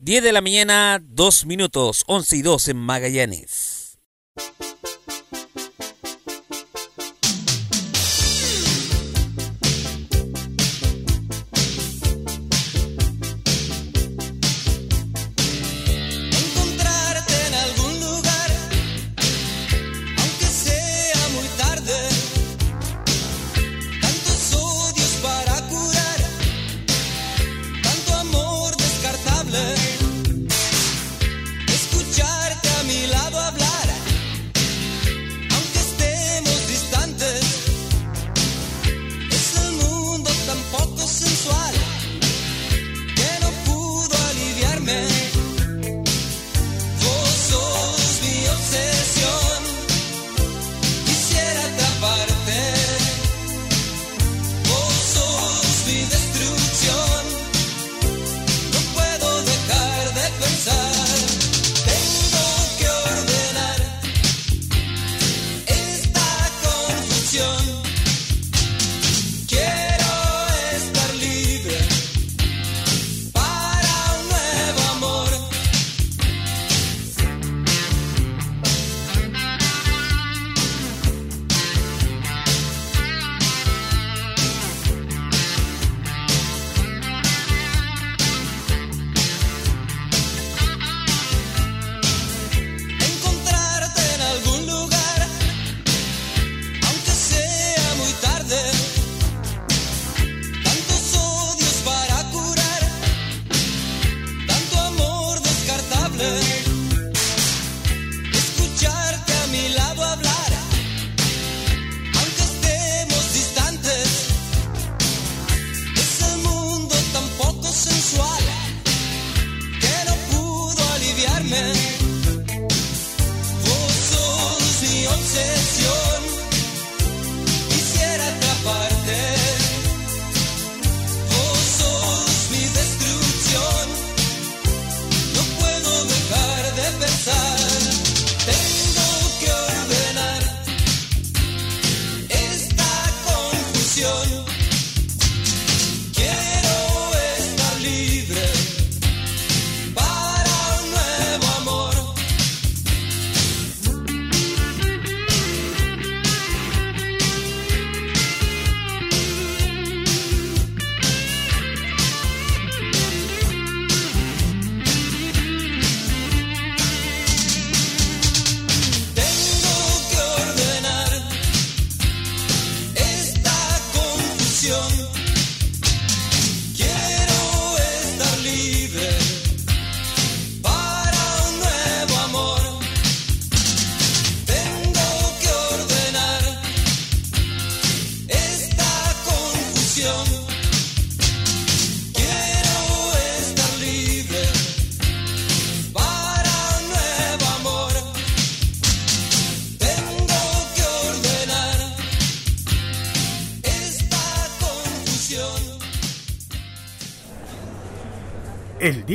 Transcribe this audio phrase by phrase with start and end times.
[0.00, 3.87] 10 de la mañana, 2 minutos, 11 y 2 en Magallanes.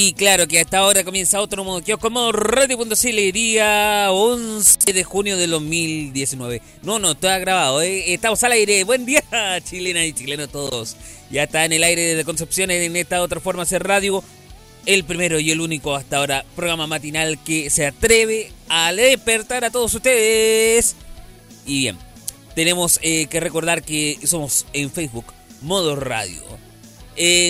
[0.00, 5.36] Y claro que hasta ahora comienza otro modo kiosco como Radio.cl día 11 de junio
[5.36, 6.62] de 2019.
[6.82, 8.14] No, no, está grabado, ¿eh?
[8.14, 8.84] estamos al aire.
[8.84, 9.24] Buen día,
[9.64, 10.94] chilena y chilenos todos.
[11.32, 14.22] Ya está en el aire de Concepción en esta otra forma de radio.
[14.86, 19.70] El primero y el único hasta ahora programa matinal que se atreve a despertar a
[19.70, 20.94] todos ustedes.
[21.66, 21.98] Y bien,
[22.54, 26.67] tenemos eh, que recordar que somos en Facebook, Modo Radio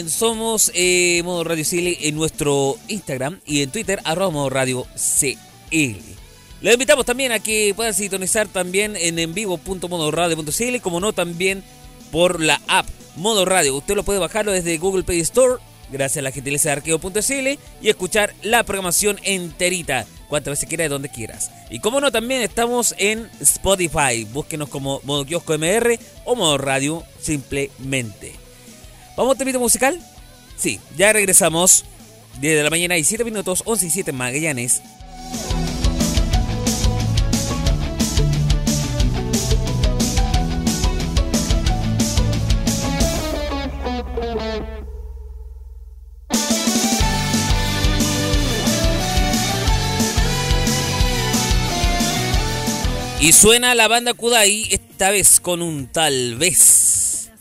[0.09, 6.19] somos eh, Modo Radio CL en nuestro Instagram y en Twitter, arroba Modo Radio CL.
[6.61, 11.63] Les invitamos también a que puedan sintonizar también en envivo.modoradio.cl, como no también
[12.11, 12.87] por la app
[13.17, 13.77] Modo Radio.
[13.77, 15.63] Usted lo puede bajarlo desde Google Play Store,
[15.93, 20.07] gracias a la gentileza de arqueo.cl, y escuchar la programación enterita.
[20.29, 21.51] cuantas veces quieras, de donde quieras.
[21.71, 24.25] Y como no, también estamos en Spotify.
[24.33, 28.48] Búsquenos como Modo Kiosco MR o Modo Radio simplemente.
[29.19, 30.01] ¿Vamos a temito musical?
[30.57, 31.85] Sí, ya regresamos.
[32.41, 34.81] 10 de la mañana y 7 minutos, 11 y 7 Magallanes.
[53.21, 57.33] Y suena la banda Kudai, esta vez con un tal vez.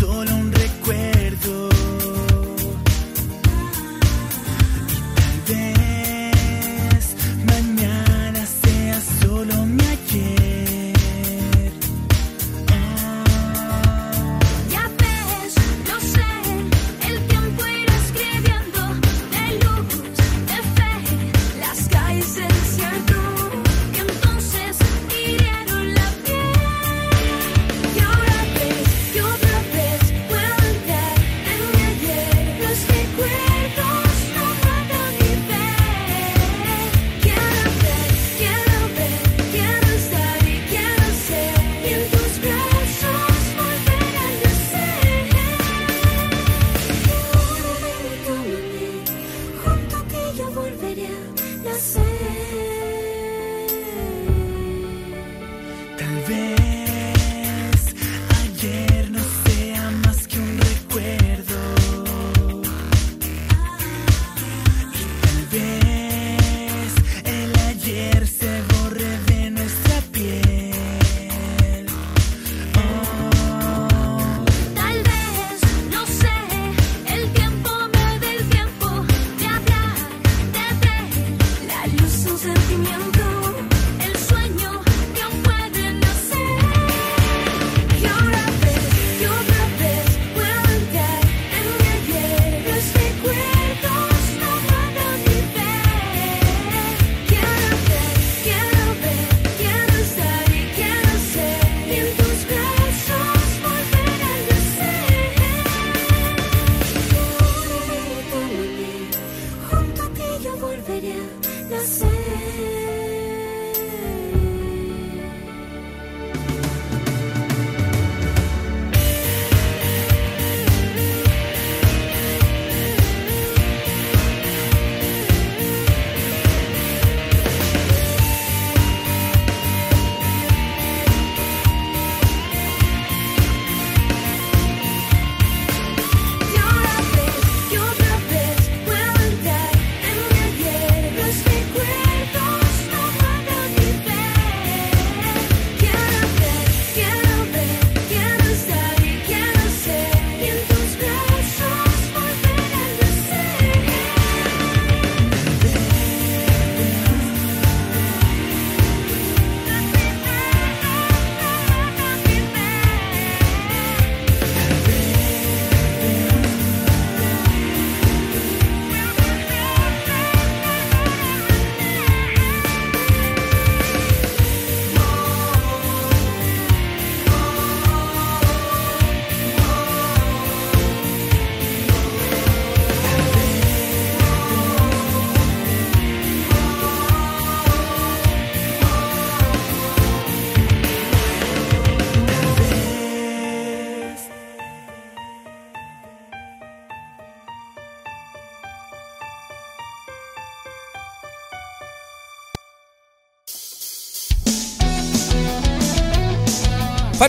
[0.00, 0.35] Solo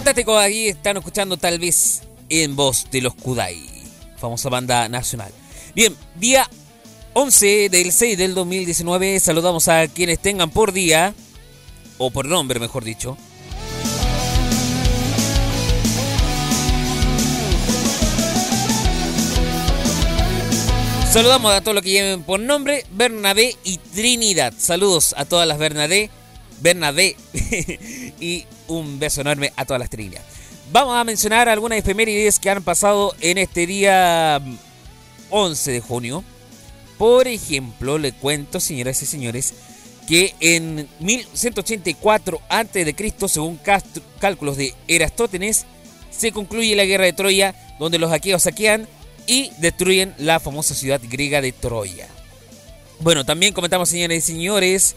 [0.07, 3.61] Fantástico, aquí están escuchando tal vez en voz de los Kudai,
[4.15, 5.33] famosa banda nacional.
[5.75, 6.49] Bien, día
[7.11, 11.13] 11 del 6 del 2019, saludamos a quienes tengan por día,
[11.97, 13.17] o por nombre mejor dicho.
[21.11, 24.53] Saludamos a todos los que lleven por nombre Bernabé y Trinidad.
[24.57, 26.09] Saludos a todas las Bernadé,
[26.61, 27.17] Bernabé
[28.21, 30.21] y un beso enorme a todas las Trinidad.
[30.71, 34.41] Vamos a mencionar algunas efemérides que han pasado en este día
[35.29, 36.23] 11 de junio.
[36.97, 39.53] Por ejemplo, le cuento, señoras y señores,
[40.07, 42.95] que en 1184 a.C.,
[43.27, 43.59] según
[44.19, 45.65] cálculos de Erastótenes,
[46.09, 48.87] se concluye la guerra de Troya, donde los aqueos saquean
[49.27, 52.07] y destruyen la famosa ciudad griega de Troya.
[52.99, 54.95] Bueno, también comentamos, señores y señores,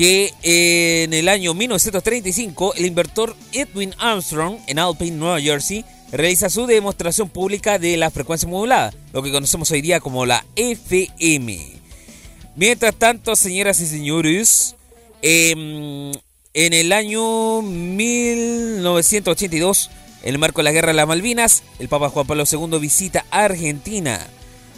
[0.00, 6.48] que eh, en el año 1935 el inventor Edwin Armstrong en Alpine, Nueva Jersey, realiza
[6.48, 11.74] su demostración pública de la frecuencia modulada, lo que conocemos hoy día como la FM.
[12.56, 14.74] Mientras tanto, señoras y señores,
[15.20, 16.12] em,
[16.54, 19.90] en el año 1982,
[20.22, 23.26] en el marco de la Guerra de las Malvinas, el Papa Juan Pablo II visita
[23.30, 24.26] Argentina.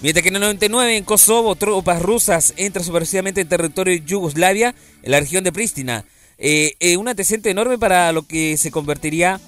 [0.02, 4.75] Mientras que en el 99 en Kosovo, tropas rusas entran supervisivamente en territorio de Yugoslavia,
[5.00, 6.04] en la región de Pristina.
[6.38, 9.40] Eh, eh, un antecedente enorme para lo que se convertiría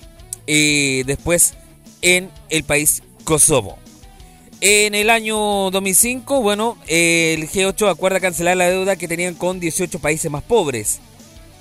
[0.46, 1.54] eh, después
[2.02, 3.78] en el país Kosovo.
[4.61, 9.99] En el año 2005, bueno, el G8 acuerda cancelar la deuda que tenían con 18
[9.99, 11.00] países más pobres.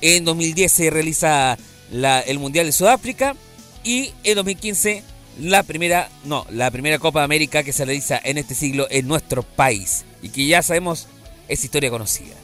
[0.01, 1.57] En 2010 se realiza
[1.91, 3.35] el Mundial de Sudáfrica
[3.83, 5.01] y en 2015
[5.40, 9.08] la primera, no, la primera Copa de América que se realiza en este siglo en
[9.08, 11.08] nuestro país y que ya sabemos
[11.48, 12.36] es historia conocida.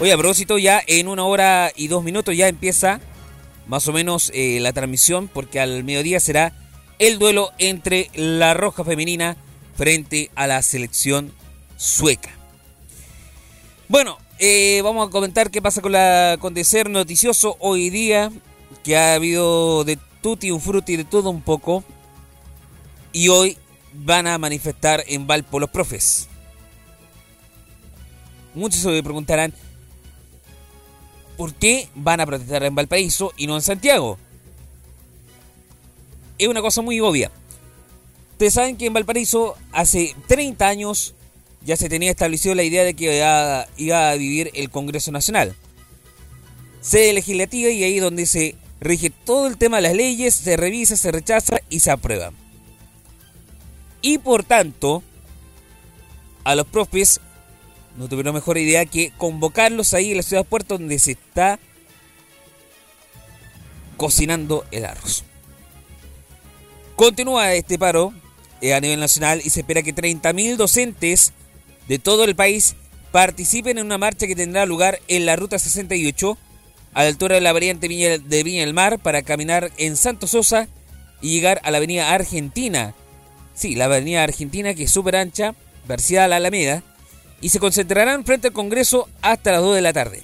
[0.00, 3.00] Oye, a propósito, ya en una hora y dos minutos ya empieza
[3.66, 6.54] más o menos eh, la transmisión, porque al mediodía será
[6.98, 9.36] el duelo entre la Roja Femenina
[9.76, 11.32] frente a la selección
[11.76, 12.30] sueca.
[13.88, 18.32] Bueno, eh, vamos a comentar qué pasa con la acontecer noticioso hoy día,
[18.82, 21.84] que ha habido de tutti un frutti de todo un poco,
[23.12, 23.58] y hoy
[23.92, 26.26] van a manifestar en Valpo los profes.
[28.54, 29.52] Muchos se preguntarán,
[31.36, 34.18] ¿por qué van a protestar en Valparaíso y no en Santiago?
[36.38, 37.30] Es una cosa muy obvia.
[38.32, 41.14] Ustedes saben que en Valparaíso hace 30 años
[41.62, 45.54] ya se tenía establecido la idea de que iba, iba a vivir el Congreso Nacional.
[46.80, 50.96] Sede legislativa y ahí donde se rige todo el tema de las leyes, se revisa,
[50.96, 52.32] se rechaza y se aprueba.
[54.02, 55.02] Y por tanto,
[56.44, 57.20] a los profes
[57.96, 61.58] no tuvieron mejor idea que convocarlos ahí en la ciudad de Puerto donde se está
[63.98, 65.24] cocinando el arroz.
[66.96, 68.14] Continúa este paro
[68.62, 71.34] eh, a nivel nacional y se espera que 30.000 docentes
[71.88, 72.76] de todo el país
[73.12, 76.38] participen en una marcha que tendrá lugar en la Ruta 68
[76.92, 80.68] a la altura de la variante de Viña del Mar para caminar en Santo Sosa
[81.20, 82.94] y llegar a la avenida Argentina.
[83.54, 85.54] Sí, la avenida Argentina que es súper ancha,
[85.86, 86.82] verseada a la Alameda,
[87.40, 90.22] y se concentrarán frente al Congreso hasta las 2 de la tarde.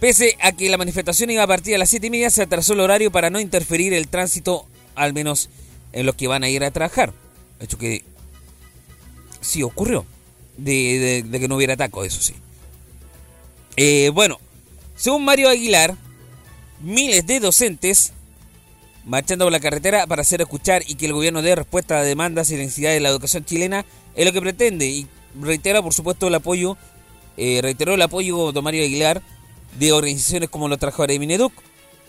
[0.00, 2.74] Pese a que la manifestación iba a partir a las 7 y media, se atrasó
[2.74, 5.48] el horario para no interferir el tránsito, al menos
[5.92, 7.12] en los que van a ir a trabajar.
[7.60, 8.04] Hecho que
[9.44, 10.04] sí ocurrió,
[10.56, 12.34] de, que no hubiera taco, eso sí.
[13.76, 14.38] Eh, bueno,
[14.96, 15.96] según Mario Aguilar,
[16.80, 18.12] miles de docentes
[19.04, 22.50] marchando por la carretera para hacer escuchar y que el gobierno dé respuesta a demandas
[22.50, 23.84] y necesidades de la educación chilena
[24.14, 25.06] es lo que pretende y
[25.40, 26.76] reitera por supuesto el apoyo,
[27.36, 29.22] eh, reiteró el apoyo de Mario Aguilar
[29.78, 31.52] de organizaciones como los trabajadores de Mineduc,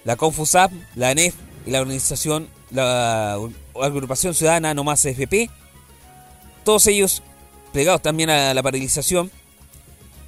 [0.04, 3.38] la Confusap, la ANEF y la organización, la
[3.82, 5.50] agrupación ciudadana No Más FP,
[6.66, 7.24] todos ellos
[7.72, 9.32] plegados también a la paralización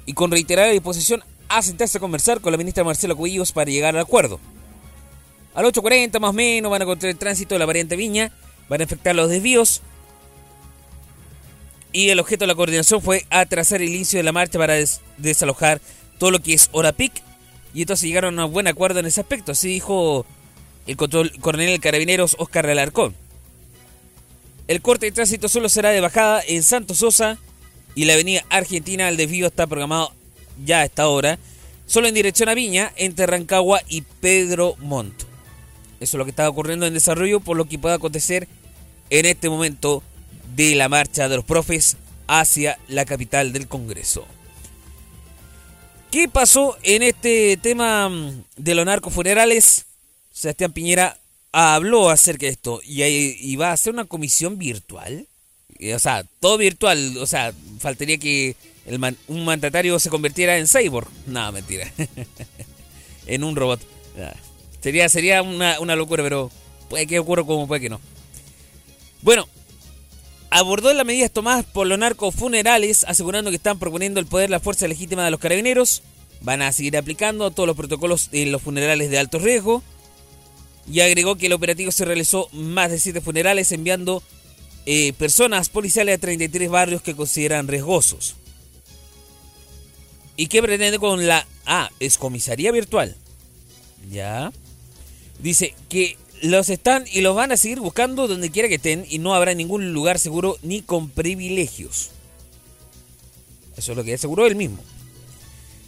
[0.06, 3.94] y con reiterada disposición a sentarse a conversar con la ministra Marcela Cubillos para llegar
[3.94, 4.40] al acuerdo.
[5.54, 8.30] A las 8.40 más o menos van a encontrar el tránsito de la variante Viña,
[8.68, 9.82] van a afectar los desvíos.
[11.92, 15.00] Y el objeto de la coordinación fue atrasar el inicio de la marcha para des-
[15.16, 15.80] desalojar
[16.18, 17.12] todo lo que es hora pic.
[17.74, 20.26] Y entonces llegaron a un buen acuerdo en ese aspecto, así dijo
[20.86, 23.14] el coronel de carabineros Oscar Alarcón.
[24.68, 27.38] El corte de tránsito solo será de bajada en Santo Sosa
[27.94, 29.08] y la avenida Argentina.
[29.08, 30.12] El desvío está programado
[30.62, 31.38] ya a esta hora,
[31.86, 35.22] solo en dirección a Viña, entre Rancagua y Pedro Montt.
[36.00, 38.46] Eso es lo que está ocurriendo en desarrollo, por lo que puede acontecer
[39.08, 40.02] en este momento
[40.54, 41.96] de la marcha de los profes
[42.26, 44.26] hacia la capital del Congreso.
[46.10, 49.86] ¿Qué pasó en este tema mm, de los narcofunerales?
[50.30, 51.17] Sebastián Piñera
[51.52, 55.26] habló acerca de esto y, y va a hacer una comisión virtual.
[55.78, 57.16] Eh, O sea, todo virtual.
[57.18, 61.08] O sea, faltaría que el man- un mandatario se convirtiera en cyborg.
[61.26, 61.90] No, mentira.
[63.26, 63.80] en un robot.
[64.18, 64.34] Ah,
[64.80, 66.50] Sería, sería una, una locura, pero
[66.88, 68.00] puede que ocurra como puede que no.
[69.22, 69.48] Bueno,
[70.50, 74.86] abordó las medidas tomadas por los narcofunerales, asegurando que están proponiendo el poder la fuerza
[74.86, 76.02] legítima de los carabineros.
[76.40, 79.82] Van a seguir aplicando todos los protocolos en los funerales de alto riesgo.
[80.90, 84.22] Y agregó que el operativo se realizó más de 7 funerales, enviando
[84.86, 88.36] eh, personas policiales a 33 barrios que consideran riesgosos.
[90.36, 91.46] ¿Y qué pretende con la...
[91.66, 93.16] Ah, es comisaría virtual.
[94.10, 94.52] Ya.
[95.40, 99.18] Dice que los están y los van a seguir buscando donde quiera que estén y
[99.18, 102.10] no habrá ningún lugar seguro ni con privilegios.
[103.76, 104.78] Eso es lo que aseguró él mismo.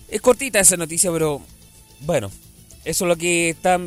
[0.09, 1.41] Es cortita esa noticia, pero
[2.01, 2.31] bueno,
[2.85, 3.79] eso es lo que está,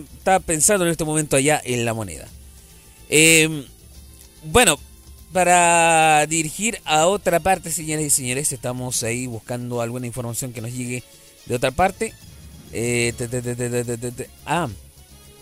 [0.45, 2.27] pensando en este momento allá en la moneda.
[3.09, 3.65] Eh,
[4.43, 4.79] bueno,
[5.31, 10.73] para dirigir a otra parte, señores y señores, estamos ahí buscando alguna información que nos
[10.73, 11.03] llegue
[11.47, 12.13] de otra parte.
[12.71, 13.13] Eh.
[14.45, 14.69] Ah,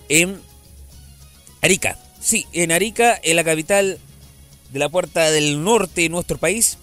[0.09, 0.39] en
[1.61, 1.97] Arica.
[2.21, 3.99] Sí, en Arica, en la capital
[4.71, 6.77] de la puerta del norte de nuestro país,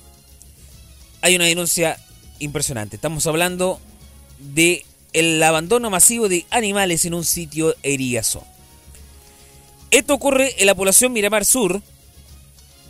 [1.23, 1.99] hay una denuncia
[2.41, 2.97] impresionante.
[2.97, 3.81] Estamos hablando
[4.39, 8.45] de el abandono masivo de animales en un sitio eriazo.
[9.91, 11.81] Esto ocurre en la población Miramar Sur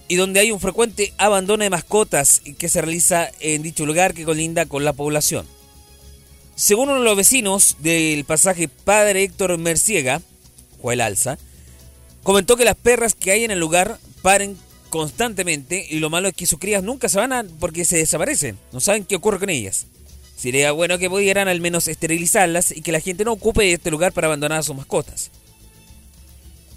[0.08, 4.24] y donde hay un frecuente abandono de mascotas que se realiza en dicho lugar que
[4.24, 5.46] colinda con la población.
[6.56, 10.22] Según uno de los vecinos del pasaje Padre Héctor Merciega,
[10.82, 11.38] Joel Alza,
[12.24, 14.56] comentó que las perras que hay en el lugar paren
[14.88, 18.58] constantemente y lo malo es que sus crías nunca se van a, porque se desaparecen,
[18.72, 19.86] no saben qué ocurre con ellas.
[20.38, 24.12] Sería bueno que pudieran al menos esterilizarlas y que la gente no ocupe este lugar
[24.12, 25.32] para abandonar a sus mascotas.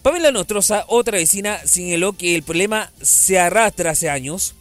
[0.01, 4.55] Pamela Nostroza, otra vecina, señaló que el problema se arrastra hace años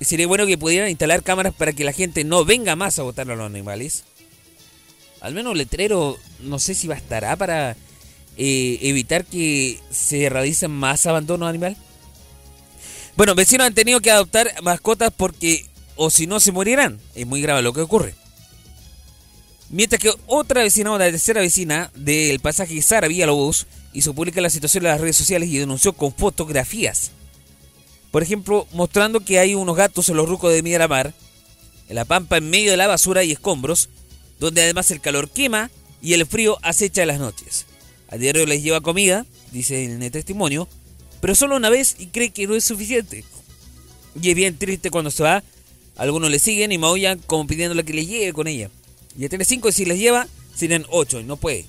[0.00, 3.04] y sería bueno que pudieran instalar cámaras para que la gente no venga más a
[3.04, 4.02] botar a los animales.
[5.20, 7.76] Al menos letrero, no sé si bastará para
[8.36, 11.76] eh, evitar que se realicen más abandono animal.
[13.16, 16.98] Bueno, vecinos han tenido que adoptar mascotas porque o si no se morirán.
[17.14, 18.16] Es muy grave lo que ocurre.
[19.74, 24.48] Mientras que otra vecina, o la tercera vecina del pasaje Sara Villalobos, hizo pública la
[24.48, 27.10] situación en las redes sociales y denunció con fotografías.
[28.12, 31.12] Por ejemplo, mostrando que hay unos gatos en los rucos de Miramar,
[31.88, 33.88] en la pampa en medio de la basura y escombros,
[34.38, 37.66] donde además el calor quema y el frío acecha las noches.
[38.10, 40.68] A diario les lleva comida, dice en el testimonio,
[41.20, 43.24] pero solo una vez y cree que no es suficiente.
[44.22, 45.42] Y es bien triste cuando se va,
[45.96, 48.70] algunos le siguen y maullan como pidiéndole que le lleve con ella.
[49.16, 51.66] Ya tiene cinco y si les lleva, serían ocho y no puede.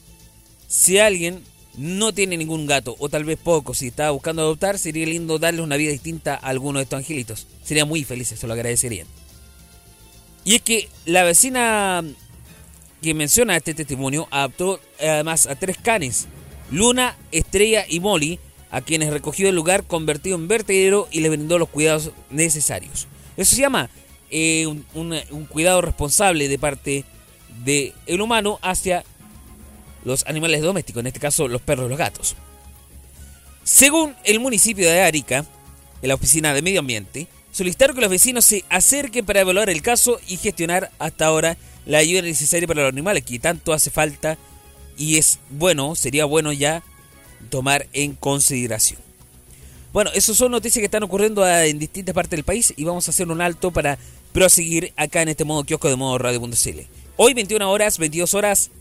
[0.68, 1.44] Si alguien
[1.78, 5.62] no tiene ningún gato, o tal vez poco, si está buscando adoptar, sería lindo darle
[5.62, 7.48] una vida distinta a alguno de estos angelitos.
[7.64, 9.08] Sería muy felices, se lo agradecerían.
[10.44, 12.04] Y es que la vecina
[13.02, 16.28] que menciona este testimonio adoptó además a tres canes,
[16.72, 18.40] Luna, Estrella y Molly,
[18.72, 23.08] a quienes recogió el lugar convertido en vertedero y les brindó los cuidados necesarios.
[23.38, 23.90] Eso se llama
[24.32, 24.84] eh, un-
[25.32, 27.06] un cuidado responsable de parte
[27.64, 29.04] del humano hacia
[30.04, 32.36] los animales domésticos, en este caso los perros y los gatos.
[33.64, 35.46] Según el municipio de Arica,
[36.02, 39.82] en la oficina de medio ambiente, solicitaron que los vecinos se acerquen para evaluar el
[39.82, 44.38] caso y gestionar hasta ahora la ayuda necesaria para los animales que tanto hace falta
[44.98, 46.84] y es bueno, sería bueno ya
[47.50, 49.00] tomar en consideración.
[49.94, 53.12] Bueno, esas son noticias que están ocurriendo en distintas partes del país y vamos a
[53.12, 53.98] hacer un alto para
[54.34, 57.05] proseguir acá en este modo kiosco de modo radio.cl.
[57.18, 58.72] Hoy 21 horas, 22 horas,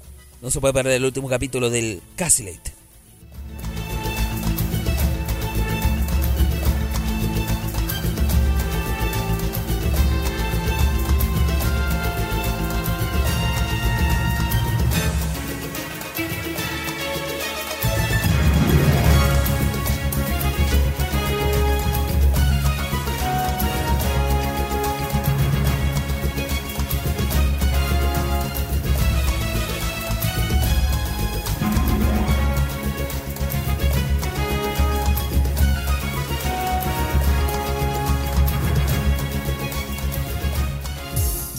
[0.43, 2.74] no se puede perder el último capítulo del Casi Late.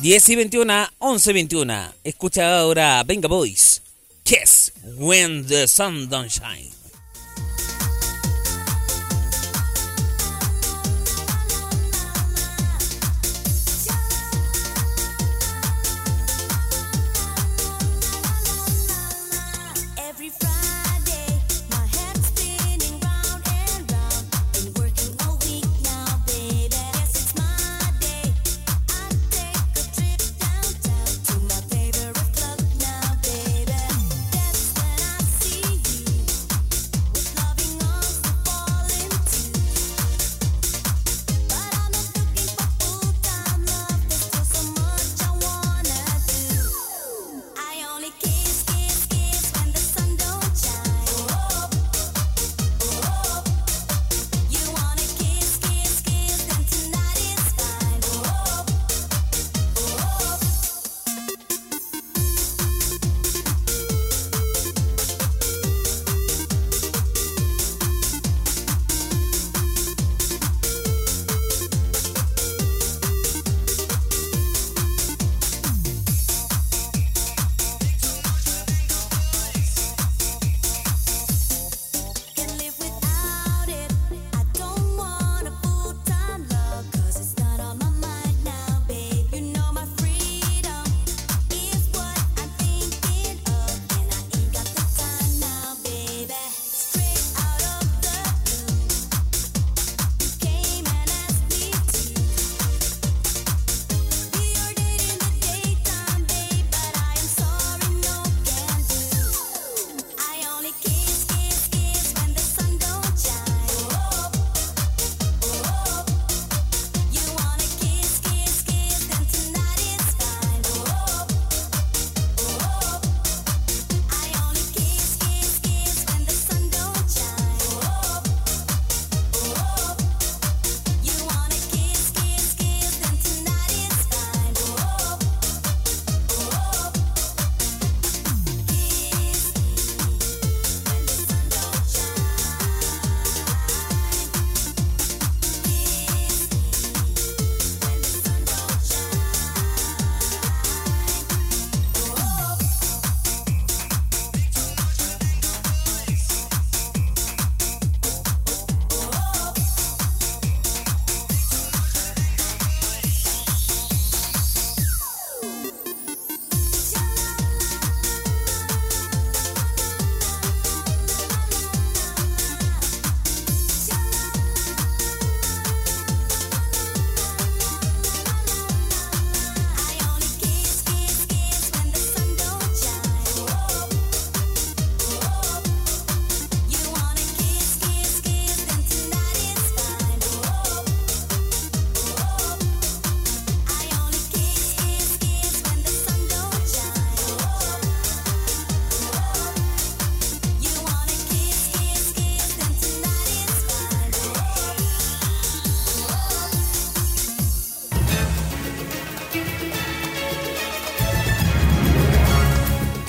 [0.06, 1.74] Diez y 21, 11 y 21.
[2.04, 3.82] Escucha ahora Venga Boys.
[4.24, 6.75] Kiss when the sun don't shine.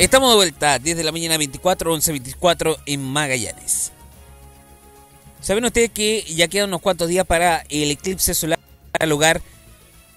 [0.07, 3.91] Estamos de vuelta, 10 de la mañana 24, 11, 24 en Magallanes.
[5.41, 8.61] ¿Saben ustedes que ya quedan unos cuantos días para el eclipse solar
[9.01, 9.43] al lugar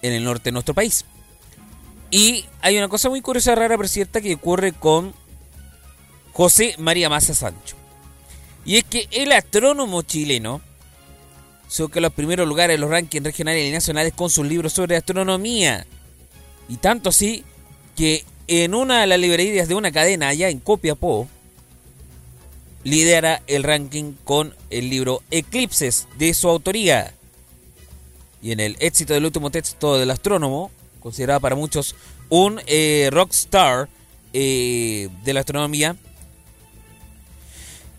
[0.00, 1.04] en el norte de nuestro país?
[2.08, 5.12] Y hay una cosa muy curiosa, rara, pero cierta que ocurre con
[6.34, 7.74] José María Maza Sancho.
[8.64, 10.60] Y es que el astrónomo chileno
[11.66, 14.94] se que los primeros lugares en los rankings regionales y nacionales con sus libros sobre
[14.94, 15.84] astronomía.
[16.68, 17.44] Y tanto así
[17.96, 21.28] que en una de las librerías de una cadena allá en Copiapó,
[22.82, 27.14] lidera el ranking con el libro Eclipses de su autoría.
[28.42, 31.94] Y en el éxito del último texto del astrónomo, considerado para muchos
[32.28, 33.88] un eh, rockstar
[34.32, 35.94] eh, de la astronomía,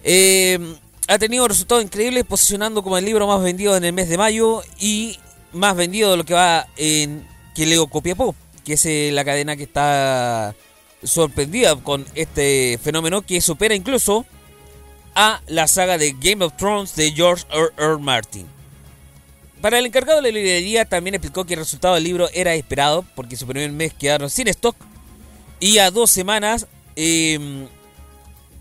[0.04, 0.60] eh,
[1.08, 4.64] ha tenido resultados increíbles posicionando como el libro más vendido en el mes de mayo
[4.82, 5.18] y
[5.54, 9.56] más vendido de lo que va en que leo Copiapó que es eh, la cadena
[9.56, 10.56] que está
[11.04, 14.26] sorprendida con este fenómeno que supera incluso
[15.16, 17.70] a la saga de Game of Thrones de George R.
[17.78, 17.98] R.
[17.98, 18.46] Martin.
[19.62, 23.06] Para el encargado de la librería también explicó que el resultado del libro era esperado
[23.16, 24.76] porque su primer mes quedaron sin stock
[25.60, 27.68] y a dos semanas eh,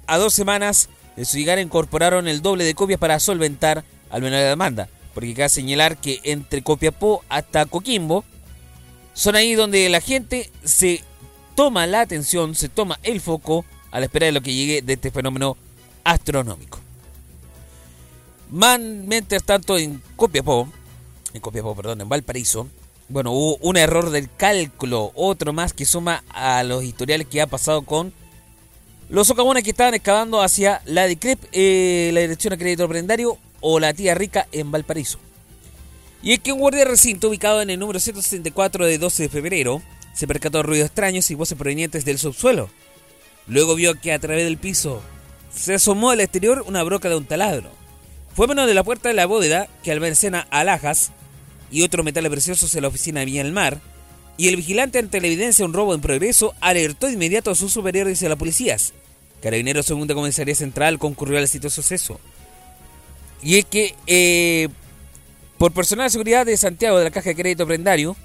[0.06, 4.40] a dos semanas de su llegada incorporaron el doble de copias para solventar al menos
[4.40, 8.24] la demanda porque cabe señalar que entre Copiapó hasta Coquimbo
[9.20, 11.04] son ahí donde la gente se
[11.54, 14.94] toma la atención, se toma el foco a la espera de lo que llegue de
[14.94, 15.58] este fenómeno
[16.04, 16.78] astronómico.
[18.48, 20.66] Man, mientras tanto, en Copiapó,
[21.34, 22.66] en Copiapó, perdón, en Valparaíso,
[23.10, 27.46] bueno, hubo un error del cálculo, otro más que suma a los historiales que ha
[27.46, 28.14] pasado con
[29.10, 33.80] los socavones que estaban excavando hacia la DICREP, eh, la Dirección de Crédito Prendario o
[33.80, 35.18] la Tía Rica en Valparaíso.
[36.22, 39.82] Y es que un guardia recinto ubicado en el número 164 de 12 de febrero
[40.12, 42.68] se percató de ruidos extraños y voces provenientes del subsuelo.
[43.46, 45.02] Luego vio que a través del piso
[45.54, 47.70] se asomó al exterior una broca de un taladro.
[48.34, 51.10] Fue menos de la puerta de la bóveda que almacena alhajas
[51.70, 53.80] y otros metales preciosos en la oficina de Villa Mar,
[54.36, 57.54] y el vigilante ante la evidencia de un robo en progreso alertó de inmediato a
[57.54, 58.94] sus superiores y a las policías.
[59.42, 62.18] Carabineros Segunda Comisaría Central concurrió al sitio suceso.
[63.42, 64.68] Y es que eh,
[65.60, 68.16] por personal de seguridad de Santiago de la Caja de Crédito Prendario,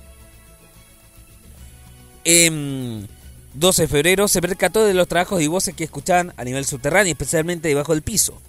[2.23, 3.09] en
[3.55, 7.11] 12 de febrero se percató de los trabajos y voces que escuchaban a nivel subterráneo,
[7.11, 8.41] especialmente debajo del piso.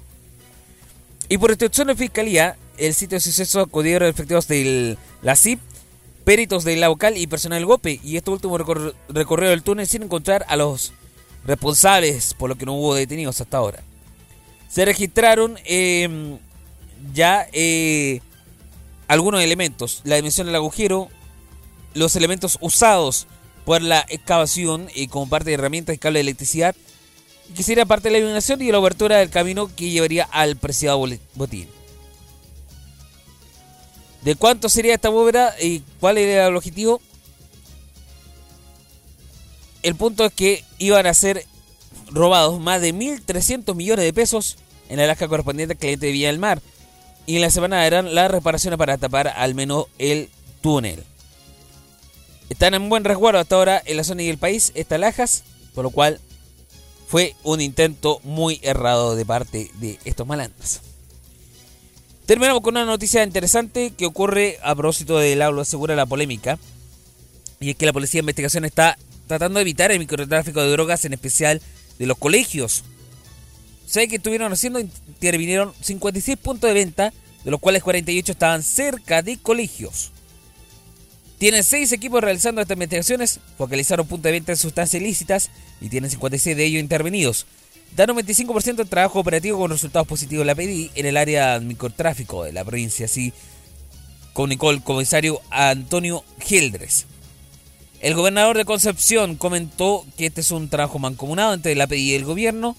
[1.29, 5.59] Y por instrucción de fiscalía, el sitio de suceso acudieron efectivos de la CIP,
[6.22, 9.88] peritos de la vocal y personal del GOPE, y este último recor recorrió el túnel
[9.88, 10.92] sin encontrar a los
[11.44, 13.83] responsables, por lo que no hubo detenidos hasta ahora.
[14.68, 16.38] Se registraron eh,
[17.12, 18.20] ya eh,
[19.08, 21.08] algunos elementos, la dimensión del agujero,
[21.94, 23.26] los elementos usados
[23.64, 26.74] por la excavación y como parte de herramientas y cable de electricidad,
[27.54, 31.04] que sería parte de la iluminación y la abertura del camino que llevaría al preciado
[31.34, 31.68] botín.
[34.22, 37.00] ¿De cuánto sería esta bóveda y cuál era el objetivo?
[39.82, 41.44] El punto es que iban a ser
[42.08, 44.56] robados más de 1.300 millones de pesos
[44.88, 46.60] en la lasca correspondiente al cliente de Villa del Mar
[47.26, 50.30] y en la semana eran las reparaciones para tapar al menos el
[50.62, 51.02] túnel.
[52.48, 55.42] Están en buen resguardo hasta ahora en la zona y el país estas lajas,
[55.74, 56.20] por lo cual
[57.08, 60.80] fue un intento muy errado de parte de estos malandros.
[62.26, 66.58] Terminamos con una noticia interesante que ocurre a propósito del aula asegura la polémica.
[67.60, 71.04] Y es que la Policía de Investigación está tratando de evitar el microtráfico de drogas,
[71.04, 71.62] en especial
[71.98, 72.82] de los colegios.
[73.87, 74.81] ¿Sabe que estuvieron haciendo?
[74.81, 77.12] Intervinieron 56 puntos de venta,
[77.44, 80.11] de los cuales 48 estaban cerca de colegios.
[81.38, 86.11] Tienen 6 equipos realizando estas investigaciones, focalizaron puntos de venta de sustancias ilícitas y tienen
[86.11, 87.46] 56 de ellos intervenidos.
[87.94, 91.64] Dan un 25% de trabajo operativo con resultados positivos la PDI en el área de
[91.64, 93.33] microtráfico de la provincia, así
[94.33, 97.07] comunicó el comisario Antonio Gildres.
[98.01, 102.14] El gobernador de Concepción comentó que este es un trabajo mancomunado entre la PDI y
[102.14, 102.77] el gobierno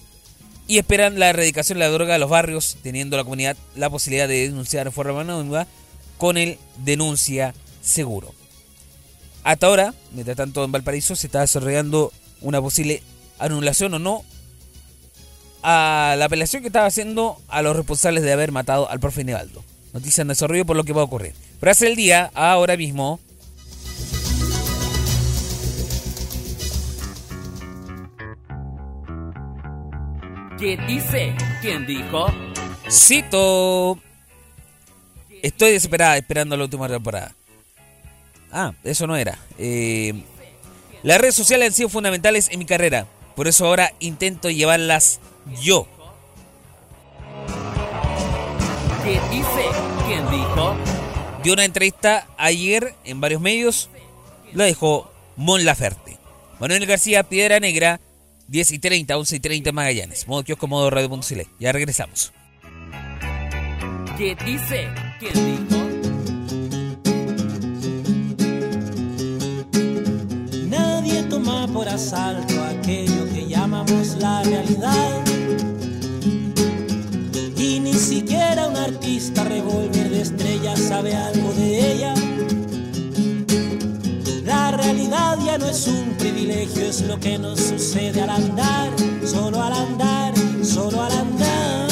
[0.68, 4.28] y esperan la erradicación de la droga de los barrios, teniendo la comunidad la posibilidad
[4.28, 5.66] de denunciar de forma anónima
[6.18, 8.34] con el denuncia seguro.
[9.42, 13.02] Hasta ahora, mientras tanto en Valparaíso se está desarrollando una posible
[13.38, 14.24] anulación o no
[15.62, 19.64] a la apelación que estaba haciendo a los responsables de haber matado al profe Nevaldo.
[19.94, 21.32] Noticia en desarrollo por lo que va a ocurrir.
[21.60, 23.20] Frase del día, ahora mismo.
[30.58, 31.36] ¿Qué dice?
[31.60, 32.26] ¿Quién dijo?
[32.90, 33.96] Cito.
[35.40, 37.32] Estoy desesperada esperando la última temporada.
[38.50, 39.38] Ah, eso no era.
[39.56, 40.14] Eh,
[41.04, 43.06] las redes sociales han sido fundamentales en mi carrera.
[43.36, 45.20] Por eso ahora intento llevarlas
[45.60, 45.86] yo.
[49.04, 49.64] ¿Qué dice?
[50.06, 50.76] ¿Quién dijo?
[51.44, 53.90] Dio una entrevista ayer en varios medios,
[54.52, 56.18] la dejó Mon Laferte.
[56.58, 58.00] Manuel García, Piedra Negra,
[58.48, 60.26] 10 y 30, 11 y 30 Magallanes.
[60.26, 61.40] Modo kiosco, modo radio.cl.
[61.60, 62.32] Ya regresamos.
[64.16, 64.88] ¿Qué dice?
[65.20, 65.78] ¿Quién dijo?
[70.66, 75.24] Nadie toma por asalto aquello que llamamos la realidad.
[77.56, 82.17] Y ni siquiera un artista revólver de estrellas sabe algo de ella.
[84.88, 88.90] Realidad ya no es un privilegio, es lo que nos sucede al andar,
[89.22, 90.32] solo al andar,
[90.64, 91.88] solo al andar.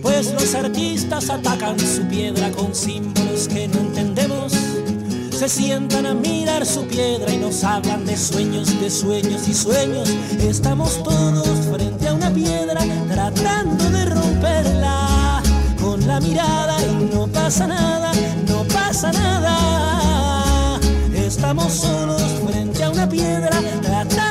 [0.00, 4.54] Pues los artistas atacan su piedra con símbolos que no entendemos.
[5.30, 10.08] Se sientan a mirar su piedra y nos hablan de sueños, de sueños y sueños.
[10.40, 11.95] Estamos todos frente
[12.36, 15.42] piedra tratando de romperla
[15.80, 18.12] con la mirada y no pasa nada,
[18.46, 20.78] no pasa nada.
[21.14, 24.25] Estamos solos frente a una piedra tratando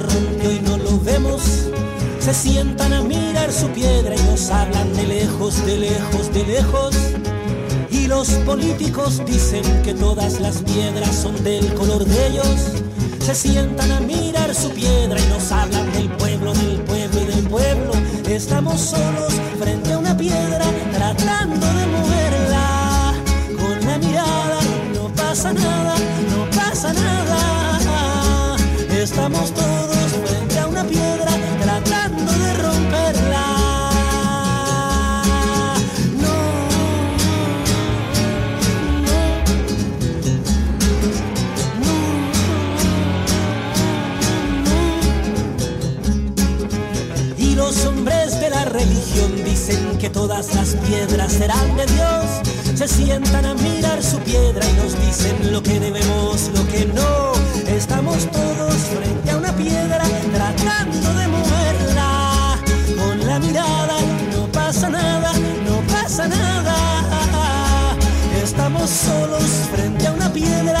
[0.00, 1.42] piedra ya se rompió y no lo vemos.
[2.20, 6.94] Se sientan a mirar su piedra y nos hablan de lejos, de lejos, de lejos.
[7.90, 12.72] Y los políticos dicen que todas las piedras son del color de ellos.
[13.20, 17.48] Se sientan a mirar su piedra y nos hablan del pueblo, del pueblo y del
[17.48, 17.92] pueblo.
[18.28, 23.14] Estamos solos frente a una piedra tratando de moverla
[23.56, 24.58] con la mirada.
[24.94, 25.94] No pasa nada,
[26.30, 27.56] no pasa nada.
[28.90, 29.52] Estamos
[49.66, 52.24] dicen que todas las piedras serán de Dios.
[52.74, 57.32] Se sientan a mirar su piedra y nos dicen lo que debemos, lo que no.
[57.66, 62.58] Estamos todos frente a una piedra tratando de moverla
[62.96, 63.96] con la mirada.
[64.32, 65.32] No pasa nada,
[65.68, 66.76] no pasa nada.
[68.42, 70.80] Estamos solos frente a una piedra,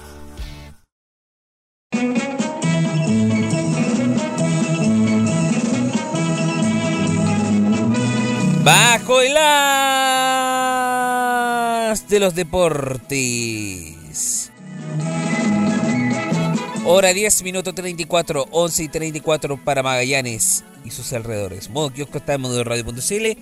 [8.63, 9.51] Bajo el as
[12.07, 13.97] de los deportes.
[16.85, 21.71] Hora 10, minuto 34, 11 y 34 para Magallanes y sus alrededores.
[21.71, 23.37] Modo kiosco está en modo radio.cl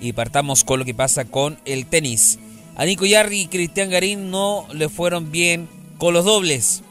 [0.00, 2.38] y partamos con lo que pasa con el tenis.
[2.76, 6.84] A Nico Yarri y Cristian Garín no le fueron bien con los dobles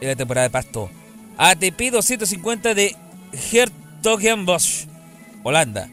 [0.00, 0.90] en la temporada de Pasto.
[1.36, 2.96] ATP 250 de
[3.52, 4.86] Hertogenbosch,
[5.42, 5.88] Holanda.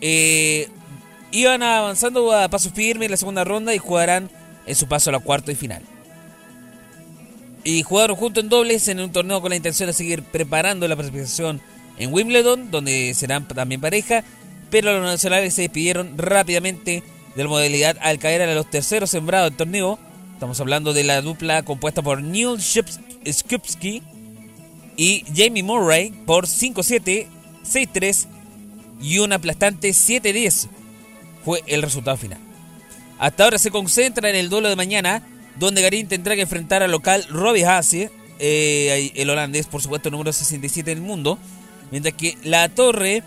[0.00, 0.68] Eh,
[1.30, 4.30] iban avanzando a paso firme en la segunda ronda y jugarán
[4.66, 5.82] en su paso a la cuarto y final.
[7.64, 10.96] Y jugaron juntos en dobles en un torneo con la intención de seguir preparando la
[10.96, 11.60] participación
[11.98, 14.24] en Wimbledon, donde serán también pareja,
[14.70, 17.02] pero los nacionales se despidieron rápidamente
[17.34, 19.98] de la modalidad al caer a los terceros sembrados del torneo.
[20.42, 24.02] Estamos hablando de la dupla compuesta por Neil Skupski
[24.96, 27.28] y Jamie Murray por 5-7,
[27.64, 28.26] 6-3
[29.00, 30.66] y un aplastante 7-10
[31.44, 32.40] fue el resultado final.
[33.20, 35.22] Hasta ahora se concentra en el duelo de mañana,
[35.60, 40.32] donde Garín tendrá que enfrentar al local Robbie Haase, eh, el holandés, por supuesto, número
[40.32, 41.38] 67 del mundo,
[41.92, 43.22] mientras que La Torre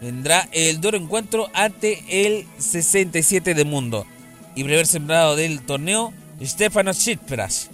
[0.00, 4.06] tendrá el duro encuentro ante el 67 del mundo.
[4.54, 7.70] Y primer sembrado del torneo, Stefano Tsipras.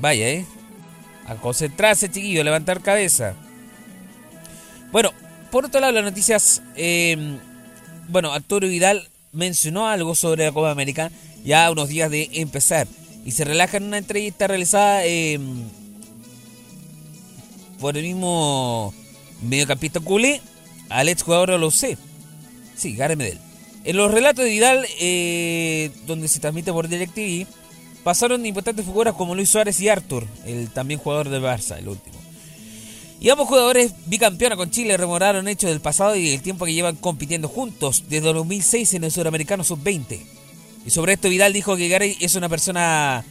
[0.00, 0.46] Vaya, ¿eh?
[1.26, 3.34] A concentrarse, chiquillo, a levantar cabeza.
[4.92, 5.10] Bueno,
[5.50, 6.62] por otro lado, las noticias.
[6.76, 7.38] eh,
[8.08, 11.12] bueno, Arturo Vidal mencionó algo sobre la Copa América
[11.44, 12.86] ya unos días de empezar.
[13.24, 15.38] Y se relaja en una entrevista realizada eh,
[17.78, 18.94] por el mismo
[19.42, 20.40] mediocampista culé
[20.88, 21.98] al ex jugador de la UC.
[22.76, 23.38] Sí, Gary Medel.
[23.84, 27.46] En los relatos de Vidal, eh, donde se transmite por DirecTV,
[28.04, 32.18] pasaron importantes figuras como Luis Suárez y Arthur, el también jugador de Barça, el último.
[33.20, 36.96] Y ambos jugadores bicampeones con Chile rememoraron hechos del pasado y el tiempo que llevan
[36.96, 40.20] compitiendo juntos desde el 2006 en el Suramericano Sub-20.
[40.86, 43.22] Y sobre esto Vidal dijo que Gary es una persona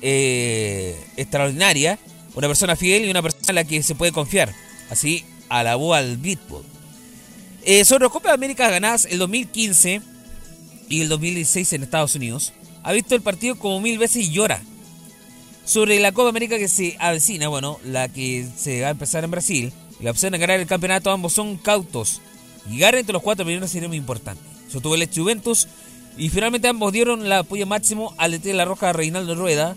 [0.00, 1.98] eh, extraordinaria,
[2.34, 4.54] una persona fiel y una persona en la que se puede confiar.
[4.90, 6.64] Así alabó al Beatball.
[7.66, 10.02] Eh, sobre de América ganadas el 2015
[10.90, 14.62] y el 2016 en Estados Unidos, ha visto el partido como mil veces y llora.
[15.64, 19.30] Sobre la Copa América que se avecina, bueno, la que se va a empezar en
[19.30, 22.20] Brasil, y la opción de ganar el campeonato, ambos son cautos.
[22.68, 24.42] Llegar entre los cuatro primeros sería muy importante.
[24.70, 25.66] Sostuvo el hecho Juventus
[26.18, 29.74] y finalmente ambos dieron el apoyo máximo al DT de la Roja Reinaldo Rueda,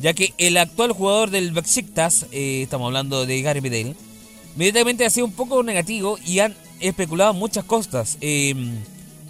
[0.00, 3.96] ya que el actual jugador del Besiktas, eh, estamos hablando de Gary Medel,
[4.54, 6.54] inmediatamente ha sido un poco negativo y han
[6.88, 8.18] especulado muchas cosas.
[8.20, 8.54] eh,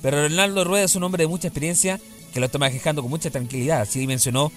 [0.04, 1.98] pero Reinaldo Rueda es un hombre de mucha experiencia
[2.34, 4.52] que lo está manejando con mucha tranquilidad, así mencionó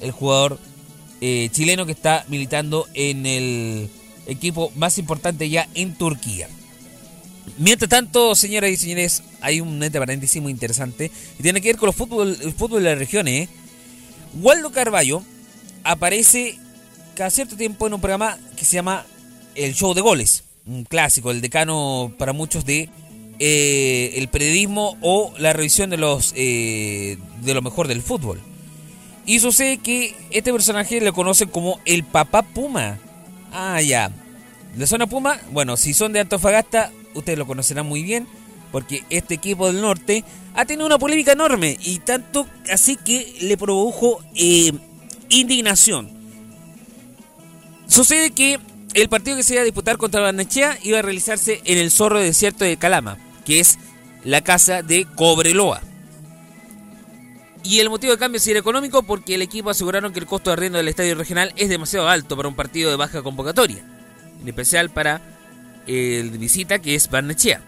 [0.00, 0.58] el jugador
[1.20, 3.90] eh, chileno que está militando en el
[4.26, 6.48] equipo más importante ya en Turquía.
[7.58, 11.76] Mientras tanto, señoras y señores, hay un entre paréntesis muy interesante y tiene que ver
[11.76, 13.28] con los fútbol, el fútbol de la región.
[13.28, 13.48] ¿eh?
[14.40, 15.22] Waldo Carballo
[15.84, 16.58] aparece
[17.14, 19.04] cada cierto tiempo en un programa que se llama
[19.54, 22.88] El Show de Goles, un clásico, el decano para muchos de
[23.38, 28.40] eh, el periodismo o la revisión de los eh, de lo mejor del fútbol.
[29.24, 32.98] Y sucede que este personaje lo conocen como el Papá Puma.
[33.52, 34.10] Ah, ya.
[34.76, 38.28] La zona Puma, bueno, si son de Antofagasta, ustedes lo conocerán muy bien,
[38.70, 40.22] porque este equipo del norte
[40.54, 44.72] ha tenido una polémica enorme y tanto así que le produjo eh,
[45.28, 46.10] indignación.
[47.88, 48.58] Sucede que
[48.96, 52.18] el partido que se iba a disputar contra Barnechea iba a realizarse en el Zorro
[52.18, 53.78] Desierto de Calama, que es
[54.24, 55.82] la casa de Cobreloa.
[57.62, 60.54] Y el motivo de cambio sería económico porque el equipo aseguraron que el costo de
[60.54, 63.84] arriendo del estadio regional es demasiado alto para un partido de baja convocatoria,
[64.40, 65.20] en especial para
[65.86, 67.60] el visita que es Barnechea.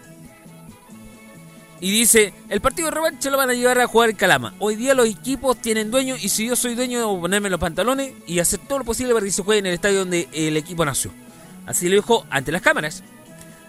[1.81, 4.53] Y dice, el partido de revancha lo van a llevar a jugar en Calama.
[4.59, 8.13] Hoy día los equipos tienen dueño y si yo soy dueño debo ponerme los pantalones
[8.27, 10.83] y hacer todo lo posible para que se juegue en el estadio donde el equipo
[10.83, 11.11] nació.
[11.65, 13.03] Así lo dijo ante las cámaras.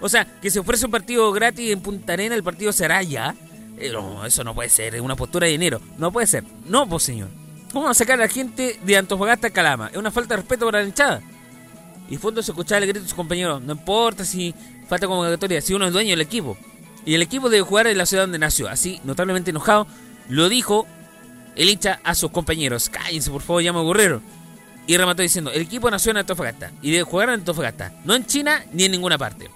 [0.01, 3.35] O sea, que se ofrece un partido gratis en Punta Arena, el partido será allá.
[3.79, 5.81] Eh, no, eso no puede ser, es una postura de dinero.
[5.99, 6.45] No puede ser.
[6.67, 7.29] No, pues señor.
[7.73, 9.89] ¿Cómo van a sacar a la gente de Antofagasta a Calama?
[9.89, 11.23] Es una falta de respeto para la hinchada.
[12.09, 13.63] Y fondo se escuchaba el grito de sus compañeros.
[13.63, 14.53] No importa si
[14.89, 16.59] falta convocatoria, si uno es dueño del equipo.
[17.05, 18.69] Y el equipo debe jugar en la ciudad donde nació.
[18.69, 19.87] Así, notablemente enojado,
[20.29, 20.87] lo dijo
[21.57, 22.89] el hincha a sus compañeros.
[22.89, 24.23] Cállense, por favor, ya me aburrieron.
[24.87, 26.73] Y remató diciendo, el equipo nació en Antofagasta.
[26.83, 27.93] Y debe jugar en Antofagasta.
[28.05, 29.51] No en China ni en ninguna parte.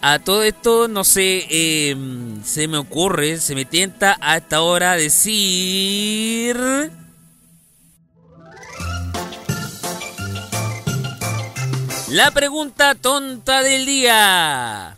[0.00, 1.96] A todo esto, no sé, eh,
[2.44, 6.56] se me ocurre, se me tienta a esta hora decir...
[12.10, 14.97] La pregunta tonta del día.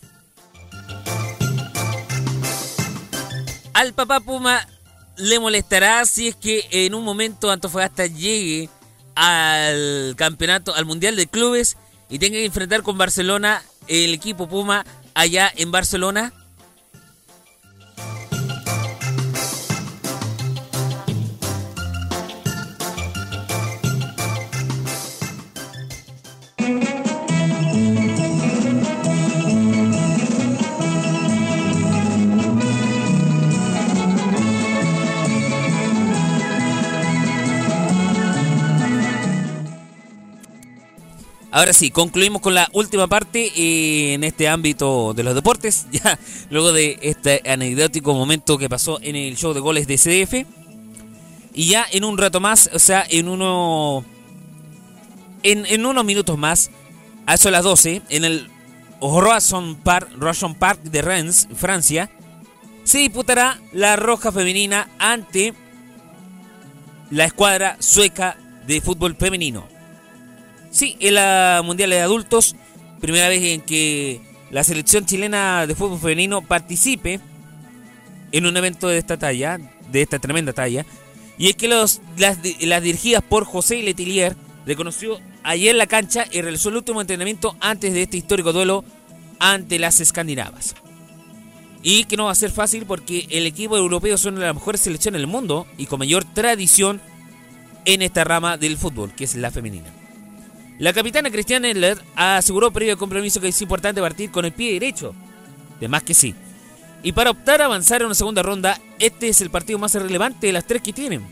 [3.81, 4.68] Al papá Puma
[5.16, 8.68] le molestará si es que en un momento Antofagasta llegue
[9.14, 11.78] al campeonato, al Mundial de Clubes
[12.11, 16.35] y tenga que enfrentar con Barcelona el equipo Puma allá en Barcelona.
[41.53, 46.18] Ahora sí, concluimos con la última parte eh, en este ámbito de los deportes, ya
[46.48, 50.46] luego de este anecdótico momento que pasó en el show de goles de CDF.
[51.53, 54.05] Y ya en un rato más, o sea, en uno
[55.42, 56.70] en, unos minutos más,
[57.26, 58.48] a eso las 12, en el
[59.01, 62.11] Roison Park, Roison Park de Rennes, Francia,
[62.84, 65.55] se disputará la roja femenina ante
[67.11, 68.36] la escuadra sueca
[68.66, 69.66] de fútbol femenino.
[70.70, 72.54] Sí, en la Mundial de Adultos,
[73.00, 77.20] primera vez en que la selección chilena de fútbol femenino participe
[78.32, 79.58] en un evento de esta talla,
[79.90, 80.86] de esta tremenda talla.
[81.38, 86.40] Y es que los, las, las dirigidas por José Letelier reconoció ayer la cancha y
[86.40, 88.84] realizó el último entrenamiento antes de este histórico duelo
[89.40, 90.74] ante las escandinavas.
[91.82, 95.20] Y que no va a ser fácil porque el equipo europeo son las mejores selecciones
[95.20, 97.00] del mundo y con mayor tradición
[97.86, 99.99] en esta rama del fútbol, que es la femenina.
[100.81, 105.14] La capitana Cristiana Edler aseguró previo compromiso que es importante partir con el pie derecho.
[105.78, 106.35] De más que sí.
[107.03, 110.47] Y para optar a avanzar a una segunda ronda, este es el partido más relevante
[110.47, 111.22] de las tres que tienen.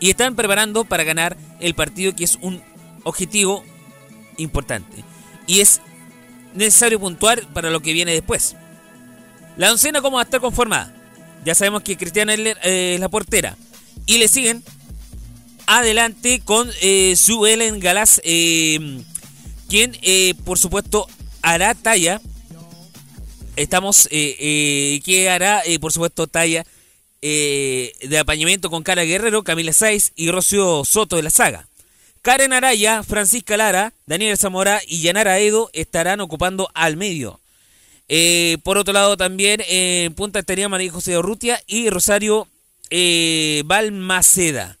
[0.00, 2.60] Y están preparando para ganar el partido que es un
[3.04, 3.62] objetivo
[4.38, 5.04] importante.
[5.46, 5.80] Y es
[6.52, 8.56] necesario puntuar para lo que viene después.
[9.56, 10.92] La oncena, ¿cómo va a estar conformada?
[11.44, 13.56] Ya sabemos que Cristiana Edler eh, es la portera.
[14.04, 14.64] Y le siguen
[15.66, 19.02] adelante con eh, su Ellen Galás, eh,
[19.68, 21.06] quien eh, por supuesto
[21.42, 22.20] hará talla.
[23.56, 26.64] Estamos, eh, que hará por supuesto talla
[27.20, 31.68] de apañamiento con Cara Guerrero, Camila Saiz y Rocío Soto de la saga.
[32.22, 37.40] Karen Araya, Francisca Lara, Daniel Zamora y Yanara Edo estarán ocupando al medio.
[38.62, 42.48] Por otro lado también en punta estaría María José Urrutia y Rosario
[42.94, 44.76] eh, Balmaceda.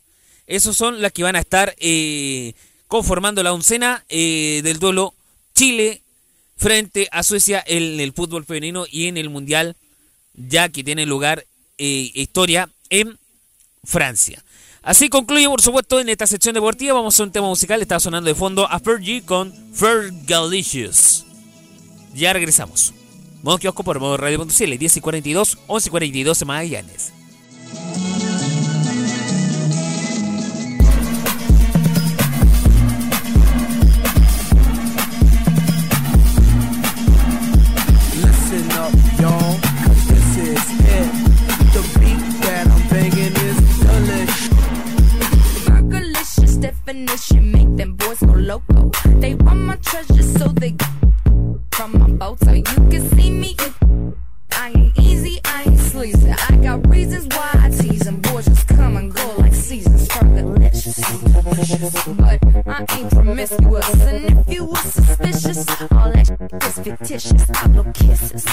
[0.46, 2.54] Esos son las que van a estar eh,
[2.88, 5.14] conformando la oncena eh, del duelo
[5.54, 6.02] Chile
[6.56, 9.76] frente a Suecia en el fútbol femenino y en el mundial,
[10.34, 11.46] ya que tiene lugar
[11.78, 13.18] eh, historia en
[13.84, 14.44] Francia.
[14.82, 16.94] Así concluye, por supuesto, en esta sección deportiva.
[16.94, 17.80] Vamos a un tema musical.
[17.80, 21.24] Está sonando de fondo a Fergie con Fergalicious.
[22.14, 22.92] Ya regresamos.
[23.42, 27.12] Modo kiosco por modo radio.cl 10 y 42, 11 y 42 en Magallanes.
[46.84, 48.90] Definition make them boys go loco.
[49.20, 50.74] They want my treasure, so they
[51.72, 52.38] from my boat.
[52.40, 53.56] So you can see me.
[54.52, 56.30] I ain't easy, I ain't sleazy.
[56.30, 58.20] I got reasons why I tease them.
[58.20, 60.08] Boys just come and go like seasons.
[60.08, 60.98] Fergalicious.
[62.16, 64.00] But I ain't promiscuous.
[64.02, 67.50] And if you were suspicious, all that shit is fictitious.
[67.50, 68.44] I blow kisses.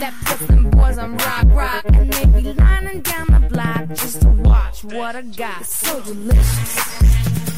[0.00, 1.84] That puts them boys on rock, rock.
[1.92, 5.66] And they be lining down the block just to watch what I got.
[5.66, 7.57] So delicious.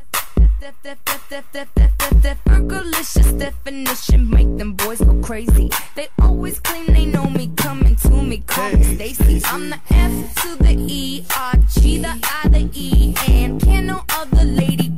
[2.45, 5.71] Fergalicious, definition make them boys go crazy.
[5.95, 9.41] They always claim they know me, coming to me, call me Stacy.
[9.45, 12.09] I'm the F to the E, R G the
[12.43, 14.89] I the E, and can no other lady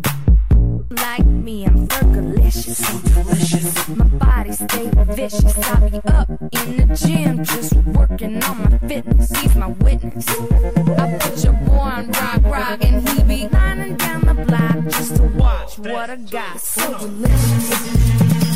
[0.95, 1.65] like me.
[1.65, 3.87] I'm Fergalicious, so delicious.
[3.89, 5.57] My body stay vicious.
[5.57, 9.31] I be up in the gym, just working on my fitness.
[9.41, 10.27] He's my witness.
[10.29, 15.15] I put your boy on rock, rock, and he be lining down the block just
[15.17, 16.59] to watch what I got.
[16.59, 18.52] So delicious.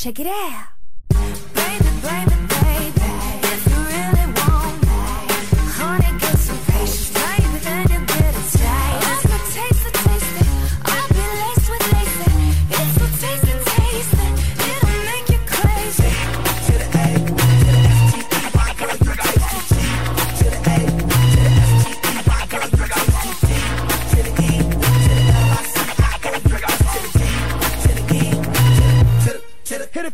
[0.00, 0.79] Check it out.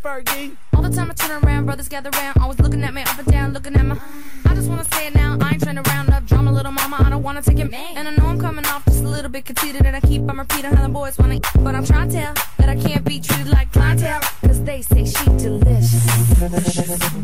[0.07, 0.57] Fergie.
[0.73, 3.27] All the time I turn around, brothers gather round, always looking at me up and
[3.27, 3.99] down, looking at my.
[4.45, 6.99] I just wanna say it now, I ain't trying to round up drama, little mama.
[7.01, 7.97] I don't wanna take it, Man.
[7.97, 10.39] and I know I'm coming off just a little bit conceited, and I keep on
[10.39, 11.41] repeating how the boys wanna.
[11.59, 15.07] But I'm trying to tell that I can't be treated like clientele, cause they say
[15.07, 16.07] she delicious.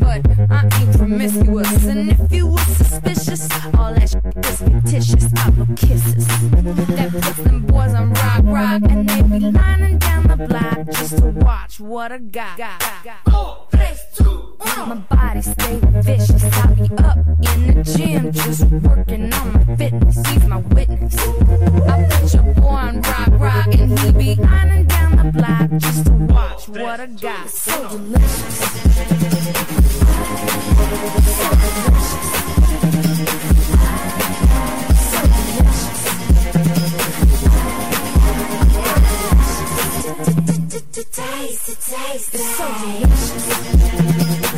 [0.03, 0.21] But
[0.51, 3.47] I ain't promiscuous, and if you were suspicious,
[3.79, 5.25] all that shit is fictitious.
[5.37, 6.27] I blow kisses.
[6.27, 8.81] That puts them boys on rock, rock,
[11.73, 12.59] watch what I got.
[14.87, 16.43] My body stay vicious.
[16.43, 20.27] I be up in the gym just working on my fitness.
[20.27, 21.17] He's my witness.
[21.17, 26.05] I put your boy on rock, rock, and he be lining down the block just
[26.05, 27.49] to watch what I got.
[27.49, 28.57] So delicious.
[31.25, 32.42] So delicious.
[41.13, 42.39] Taste it, taste it.
[42.39, 44.52] So delicious.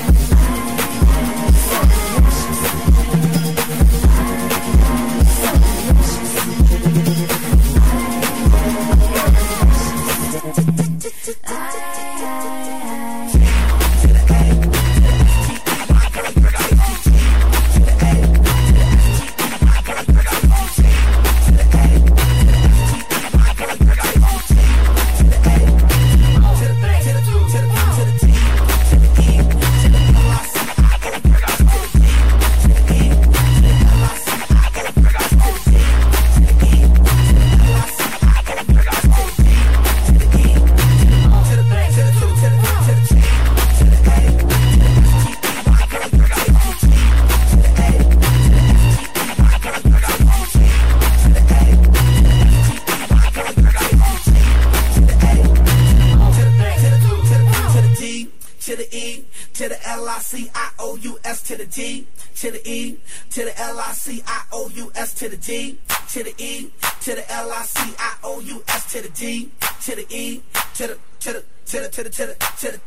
[65.26, 65.80] To the D,
[66.12, 66.70] to the E,
[67.02, 69.50] to the L I C I O U S to the D,
[69.82, 70.44] to the E,
[70.76, 72.80] to the to the to the to the to the to the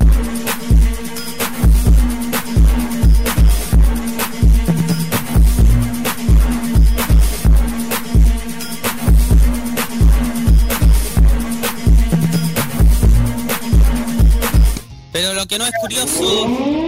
[15.12, 16.88] Pero lo que no es curioso.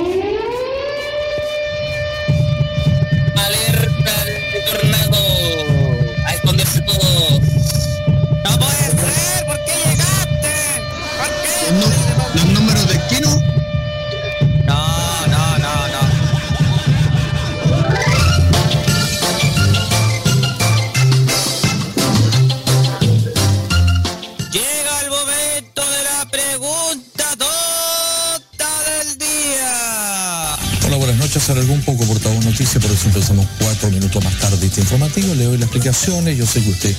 [31.61, 35.35] Alargó un poco por Tabú Noticia, por eso empezamos cuatro minutos más tarde este informativo.
[35.35, 36.39] Le doy las explicaciones.
[36.39, 36.97] Yo sé que usted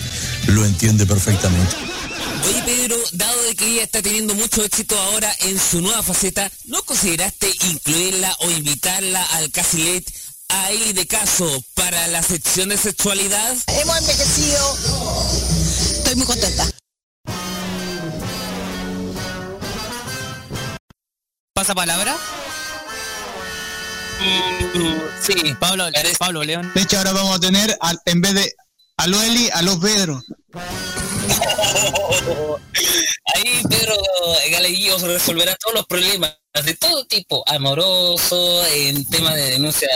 [0.47, 1.75] lo entiende perfectamente.
[2.47, 6.51] Oye Pedro, dado de que ella está teniendo mucho éxito ahora en su nueva faceta,
[6.65, 10.13] ¿no consideraste incluirla o invitarla al Casi Late
[10.49, 13.55] a Eli de Caso para la sección de sexualidad?
[13.67, 14.77] Hemos envejecido.
[15.97, 16.69] Estoy muy contenta.
[21.53, 22.15] ¿Pasa palabra?
[25.21, 25.85] Sí, Pablo,
[26.17, 26.71] Pablo León.
[26.73, 28.53] De hecho, ahora vamos a tener, al- en vez de
[28.97, 30.21] a los Eli, a los Pedro.
[33.33, 33.95] Ahí Pedro
[34.51, 39.87] Galeguillos resolverá todos los problemas de todo tipo, amoroso, en tema de denuncia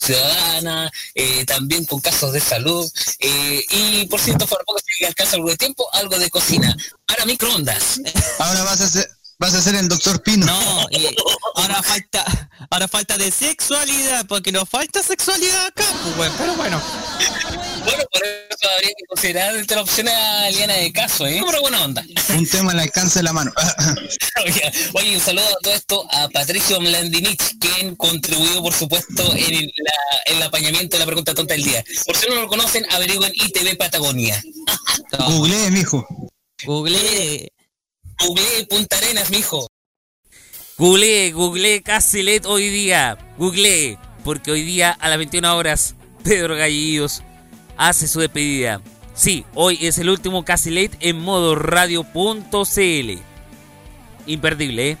[0.00, 5.36] ciudadana, eh, también con casos de salud, eh, y por cierto, por poco si alcanza
[5.36, 6.76] algo de tiempo, algo de cocina.
[7.08, 8.00] Ahora microondas.
[8.38, 9.08] Ahora vas a ser,
[9.42, 10.46] vas a ser el doctor Pino.
[10.46, 11.08] No, y
[11.56, 12.24] ahora falta,
[12.70, 15.84] ahora falta de sexualidad, porque nos falta sexualidad acá,
[16.16, 16.80] pues, pero bueno.
[17.84, 21.42] Bueno, por eso habría que considerar entre las opciones a Liana de Caso, ¿eh?
[21.44, 22.04] Pero buena onda.
[22.38, 23.50] Un tema al alcance de la mano.
[24.94, 29.64] Oye, un saludo a todo esto a Patricio Mlandinich, quien contribuyó, por supuesto, en el,
[29.64, 31.84] la- el apañamiento de la pregunta tonta del día.
[32.06, 34.40] Por si no lo conocen, averigüen ITV Patagonia.
[35.26, 36.06] Googleé, mijo.
[36.64, 37.51] Google.
[38.26, 39.66] Google Punta Arenas, mijo.
[40.78, 43.18] Google, Google casi late hoy día.
[43.36, 47.22] Google, porque hoy día a las 21 horas Pedro Gallillos
[47.76, 48.80] hace su despedida.
[49.14, 53.18] Sí, hoy es el último casi en modo radio.cl.
[54.26, 54.98] Imperdible, ¿eh?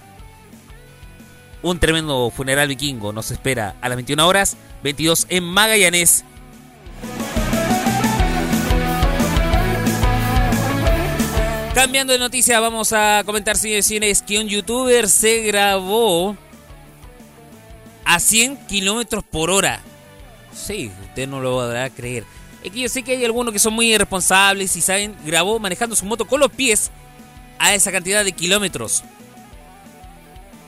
[1.62, 6.24] Un tremendo funeral vikingo nos espera a las 21 horas, 22 en Magallanes.
[11.74, 16.36] Cambiando de noticia, vamos a comentar, señores y que un youtuber se grabó
[18.04, 19.80] a 100 kilómetros por hora.
[20.54, 22.24] Sí, usted no lo a creer.
[22.62, 25.96] Es que yo sé que hay algunos que son muy irresponsables y saben, grabó manejando
[25.96, 26.90] su moto con los pies
[27.58, 29.02] a esa cantidad de kilómetros.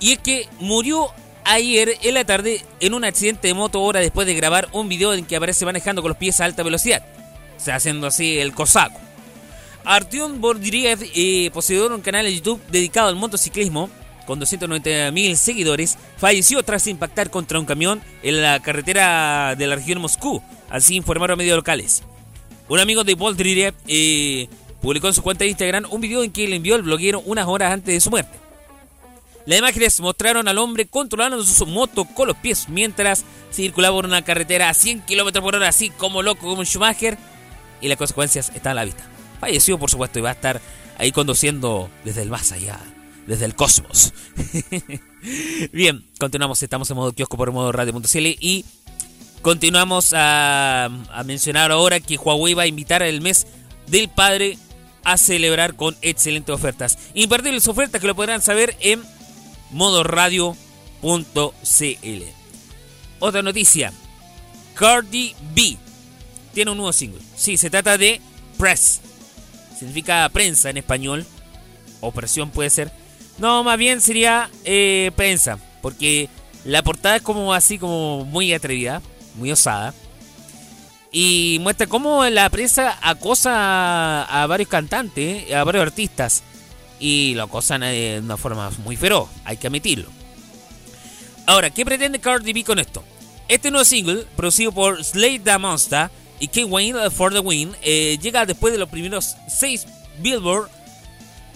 [0.01, 1.13] Y es que murió
[1.45, 5.13] ayer en la tarde en un accidente de moto hora después de grabar un video
[5.13, 7.05] en que aparece manejando con los pies a alta velocidad.
[7.59, 8.99] O sea, haciendo así el cosaco.
[9.85, 13.91] Artyom Bordyriev, eh, poseedor de un canal de YouTube dedicado al motociclismo,
[14.27, 20.01] con 290.000 seguidores, falleció tras impactar contra un camión en la carretera de la región
[20.01, 22.03] Moscú, así informaron medios locales.
[22.69, 24.49] Un amigo de Bordyriev eh,
[24.81, 27.47] publicó en su cuenta de Instagram un video en que le envió el bloguero unas
[27.47, 28.39] horas antes de su muerte.
[29.45, 34.23] Las imágenes mostraron al hombre controlando su moto con los pies mientras circulaba por una
[34.23, 37.19] carretera a 100 km por hora, así como loco como un Schumacher,
[37.83, 39.14] y las consecuencias están a la vista.
[39.45, 40.59] Falleció, por supuesto, y va a estar
[40.97, 42.81] ahí conduciendo desde el más allá,
[43.27, 44.15] desde el cosmos.
[45.71, 48.65] Bien, continuamos, estamos en modo kiosco por modo radio.cl y
[49.43, 50.89] continuamos a,
[51.27, 53.47] mencionar ahora que Huawei va a invitar el mes
[53.87, 54.57] del padre
[55.05, 56.97] a celebrar con excelentes ofertas.
[57.13, 59.03] Imperdibles ofertas que lo podrán saber en
[59.73, 60.57] modoradio.cl.
[63.19, 63.93] Otra noticia.
[64.75, 65.77] Cardi B
[66.55, 67.21] tiene un nuevo single.
[67.37, 68.23] Sí, se trata de
[68.57, 69.03] Press.
[69.79, 71.27] Significa prensa en español.
[72.01, 72.93] Operación puede ser.
[73.39, 75.59] No, más bien sería eh, prensa.
[75.83, 76.29] Porque
[76.65, 79.03] la portada es como así, como muy atrevida,
[79.37, 79.95] muy osada.
[81.13, 86.43] Y muestra cómo la prensa acosa a, varios cantantes, a varios artistas.
[86.99, 90.09] Y lo acosan de una forma muy feroz, hay que admitirlo.
[91.47, 93.05] Ahora, ¿qué pretende Cardi B con esto?
[93.49, 96.11] Este nuevo single, producido por Slade Da Monster
[96.41, 99.87] y King Wayne for the Win, eh, llega después de los primeros seis
[100.21, 100.69] Billboard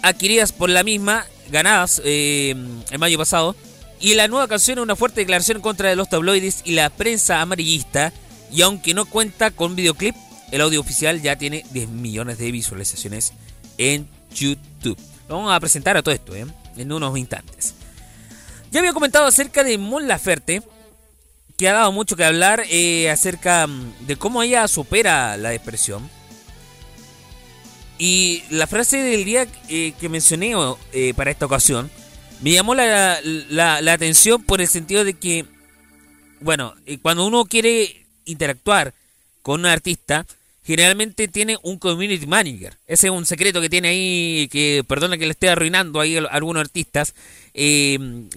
[0.02, 2.54] adquiridas por la misma, ganadas eh,
[2.90, 3.56] el mayo pasado.
[4.00, 7.40] Y la nueva canción es una fuerte declaración en contra los tabloides y la prensa
[7.40, 8.12] amarillista.
[8.52, 10.14] Y aunque no cuenta con videoclip,
[10.52, 13.32] el audio oficial ya tiene 10 millones de visualizaciones
[13.76, 14.98] en YouTube.
[15.28, 16.46] Vamos a presentar a todo esto ¿eh?
[16.76, 17.74] en unos instantes.
[18.70, 20.62] Ya había comentado acerca de Mon Laferte,
[21.58, 26.08] que ha dado mucho que hablar eh, acerca mm, de cómo ella supera la depresión.
[27.98, 30.54] Y la frase del día eh, que mencioné
[30.92, 31.90] eh, para esta ocasión
[32.40, 33.18] me llamó la,
[33.50, 35.44] la- la atención por el sentido de que,
[36.40, 38.94] bueno, cuando uno quiere interactuar
[39.42, 40.24] con un artista,
[40.64, 42.74] generalmente tiene un community manager.
[42.86, 46.20] Ese es un secreto que tiene ahí, que perdona que le esté arruinando ahí a
[46.30, 47.14] algunos artistas,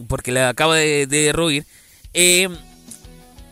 [0.08, 1.66] porque le acabo de, de derruir.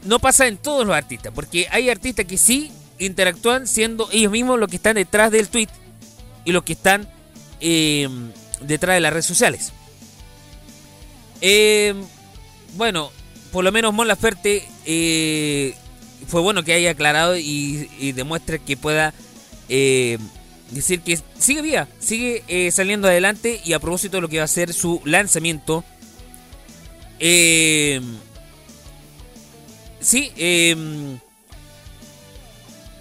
[0.03, 4.59] No pasa en todos los artistas, porque hay artistas que sí interactúan siendo ellos mismos
[4.59, 5.69] los que están detrás del tweet
[6.45, 7.07] y los que están
[7.59, 8.07] eh,
[8.61, 9.71] detrás de las redes sociales.
[11.41, 11.93] Eh,
[12.75, 13.11] bueno,
[13.51, 15.75] por lo menos Mon Laferte eh,
[16.27, 19.13] fue bueno que haya aclarado y, demuestre que pueda
[19.67, 20.17] eh,
[20.71, 24.43] decir que sigue viva, sigue eh, saliendo adelante y a propósito de lo que va
[24.43, 25.83] a ser su lanzamiento.
[29.99, 30.31] Sí,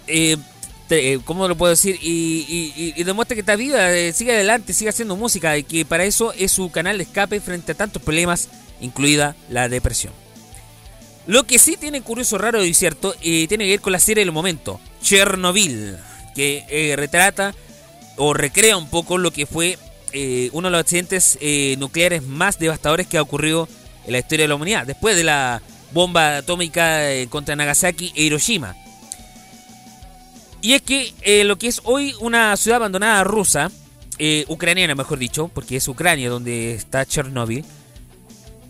[0.07, 0.37] eh,
[0.87, 1.97] te- eh, ¿cómo lo puedo decir?
[2.01, 2.45] Y,
[2.75, 6.03] y- y- demuestra que está viva, eh, sigue adelante, sigue haciendo música y que para
[6.05, 8.49] eso es su canal de escape frente a tantos problemas,
[8.81, 10.13] incluida la depresión.
[11.27, 14.25] Lo que sí tiene curioso, raro y cierto, eh, tiene que ver con la serie
[14.25, 15.95] del momento, Chernobyl,
[16.33, 17.53] que eh, retrata
[18.17, 19.77] o recrea un poco lo que fue
[20.53, 21.37] uno de los accidentes
[21.77, 23.69] nucleares más devastadores que ha ocurrido
[24.07, 25.61] en la historia de la humanidad, después de la
[25.91, 28.75] bomba atómica eh, contra Nagasaki e Hiroshima.
[30.61, 33.71] Y es que eh, lo que es hoy una ciudad abandonada rusa,
[34.17, 37.63] eh, ucraniana mejor dicho, porque es Ucrania donde está Chernobyl,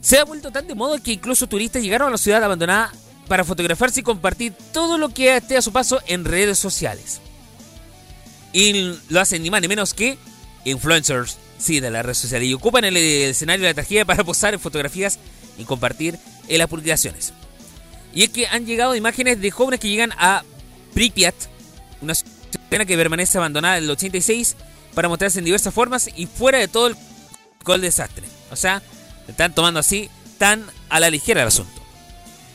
[0.01, 2.93] se ha vuelto tan de moda que incluso turistas llegaron a la ciudad abandonada
[3.27, 7.21] para fotografarse y compartir todo lo que esté a su paso en redes sociales.
[8.53, 10.17] Y lo hacen ni más ni menos que
[10.65, 12.47] influencers, sí, de las redes sociales.
[12.47, 15.19] Y ocupan el, el escenario de la tragedia para posar en fotografías
[15.57, 16.17] y compartir
[16.49, 17.33] en las publicaciones.
[18.13, 20.43] Y es que han llegado imágenes de jóvenes que llegan a
[20.93, 21.35] Pripyat,
[22.01, 24.55] una ciudad que permanece abandonada en el 86,
[24.93, 26.95] para mostrarse en diversas formas y fuera de todo el,
[27.67, 28.25] el desastre.
[28.51, 28.81] O sea,
[29.27, 31.79] están tomando así tan a la ligera el asunto.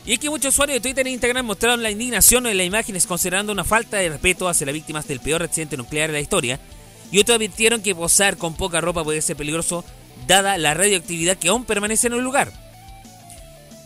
[0.06, 3.06] Y es que muchos usuarios de Twitter e Instagram mostraron la indignación en las imágenes
[3.06, 6.60] considerando una falta de respeto hacia las víctimas del peor accidente nuclear de la historia.
[7.10, 9.84] Y otros advirtieron que posar con poca ropa puede ser peligroso
[10.26, 12.52] dada la radioactividad que aún permanece en el lugar.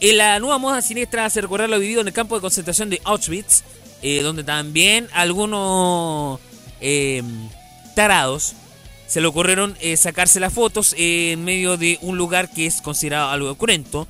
[0.00, 3.00] En la nueva moda siniestra hace recordar lo vivido en el campo de concentración de
[3.02, 3.64] Auschwitz,
[4.00, 6.38] eh, donde también algunos
[6.80, 7.22] eh,
[7.96, 8.54] tarados
[9.08, 13.30] se le ocurrieron eh, sacarse las fotos en medio de un lugar que es considerado
[13.30, 14.06] algo cruento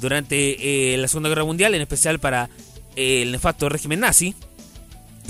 [0.00, 2.48] durante la Segunda Guerra Mundial, en especial para
[2.96, 4.34] el nefasto régimen nazi.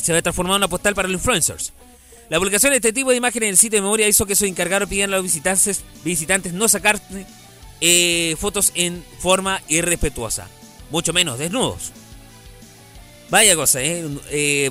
[0.00, 1.72] Se había transformado en una postal para los influencers.
[2.30, 4.48] La publicación de este tipo de imágenes en el sitio de memoria hizo que sus
[4.48, 7.00] encargados pidieran a los visitantes, visitantes no sacar
[7.80, 10.48] eh, fotos en forma irrespetuosa,
[10.90, 11.92] mucho menos desnudos.
[13.30, 14.06] Vaya cosa, ¿eh?
[14.30, 14.70] Eh,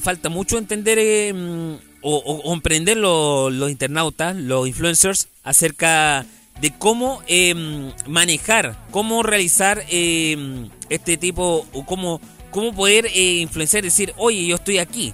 [0.00, 6.24] falta mucho entender eh, mm, o, o- comprender lo- los internautas, los influencers, acerca
[6.60, 12.20] de cómo eh, mm, manejar, cómo realizar mm, este tipo, o cómo,
[12.52, 15.12] cómo poder influenciar, decir, oye, yo estoy aquí.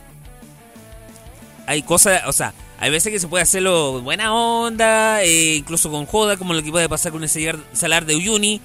[1.67, 2.53] Hay cosas, o sea,
[2.83, 6.73] hay veces que se puede hacerlo buena onda, eh, incluso con joda, como lo que
[6.73, 8.61] puede pasar con el salar- de Uyuni,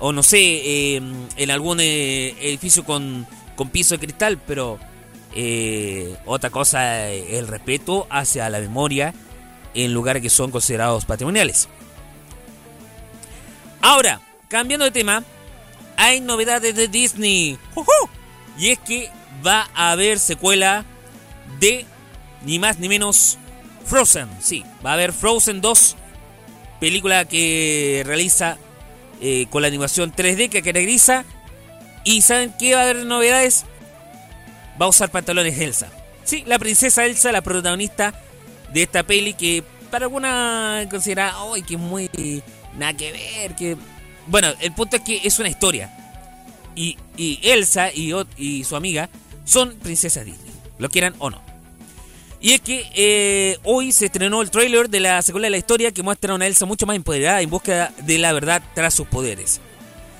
[0.00, 0.96] o no sé, eh,
[1.36, 4.80] en algún eh, edificio con, con piso de cristal, pero
[6.26, 9.14] otra cosa es el respeto hacia la memoria
[9.72, 11.68] en lugares que son considerados patrimoniales.
[13.82, 15.22] Ahora, cambiando de tema,
[15.96, 17.56] hay novedades de Disney.
[17.72, 17.92] ¡Jujú!
[18.58, 19.10] Y es que
[19.46, 20.84] va a haber secuela
[21.60, 21.86] de
[22.44, 23.38] ni más ni menos
[23.84, 24.28] Frozen.
[24.40, 25.96] Sí, va a haber Frozen 2,
[26.80, 28.58] película que realiza
[29.20, 31.24] eh, con la animación 3D que caracteriza.
[32.04, 33.64] ¿Y saben qué va a haber novedades?
[34.80, 35.88] Va a usar pantalones Elsa.
[36.24, 38.14] Sí, la princesa Elsa, la protagonista
[38.72, 42.10] de esta peli que para alguna considera, ay, que es muy
[42.76, 43.76] nada que ver, que
[44.26, 45.90] bueno, el punto es que es una historia.
[46.74, 49.08] Y, y Elsa y, y su amiga
[49.44, 51.43] son princesas Disney, lo quieran o no.
[52.44, 55.92] Y es que eh, hoy se estrenó el tráiler de la secuela de la historia
[55.92, 59.06] que muestra a una Elsa mucho más empoderada en búsqueda de la verdad tras sus
[59.06, 59.62] poderes.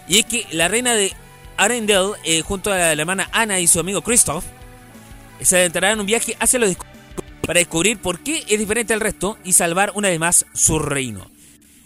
[0.09, 1.13] Y es que la reina de
[1.59, 4.43] Arendelle, eh, junto a la hermana Anna y su amigo Christoph,
[5.43, 6.75] se adentrarán en un viaje hacia los
[7.43, 11.31] para descubrir por qué es diferente al resto y salvar una vez más su reino.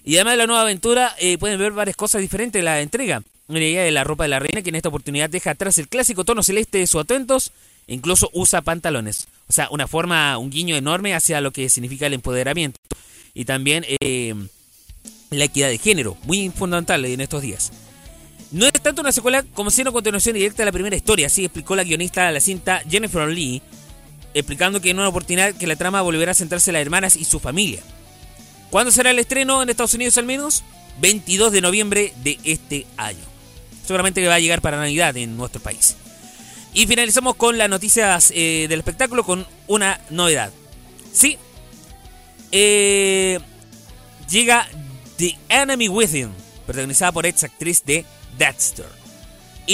[0.05, 3.24] Y además de la nueva aventura, eh, pueden ver varias cosas diferentes en la entrega.
[3.49, 5.89] Una idea de la ropa de la reina, que en esta oportunidad deja atrás el
[5.89, 7.51] clásico tono celeste de sus atuentos,
[7.89, 9.26] e incluso usa pantalones.
[9.49, 12.78] O sea, una forma, un guiño enorme hacia lo que significa el empoderamiento.
[13.34, 14.34] Y también eh,
[15.30, 17.72] la equidad de género, muy fundamental en estos días.
[18.51, 21.44] No es tanto una secuela como si una continuación directa de la primera historia, así
[21.44, 23.61] explicó la guionista de la cinta Jennifer Lee,
[24.32, 27.24] explicando que en una oportunidad que la trama volverá a centrarse en las hermanas y
[27.24, 27.80] su familia.
[28.70, 30.62] ¿Cuándo será el estreno en Estados Unidos al menos?
[31.01, 33.24] 22 de noviembre de este año.
[33.86, 35.96] Seguramente que va a llegar para Navidad en nuestro país.
[36.78, 40.52] Y finalizamos con las noticias eh, del espectáculo con una novedad.
[41.12, 41.36] Sí,
[42.52, 43.40] eh,
[44.30, 44.68] llega
[45.16, 46.30] The Enemy Within,
[46.66, 48.04] protagonizada por ex actriz de
[48.38, 48.86] Dexter.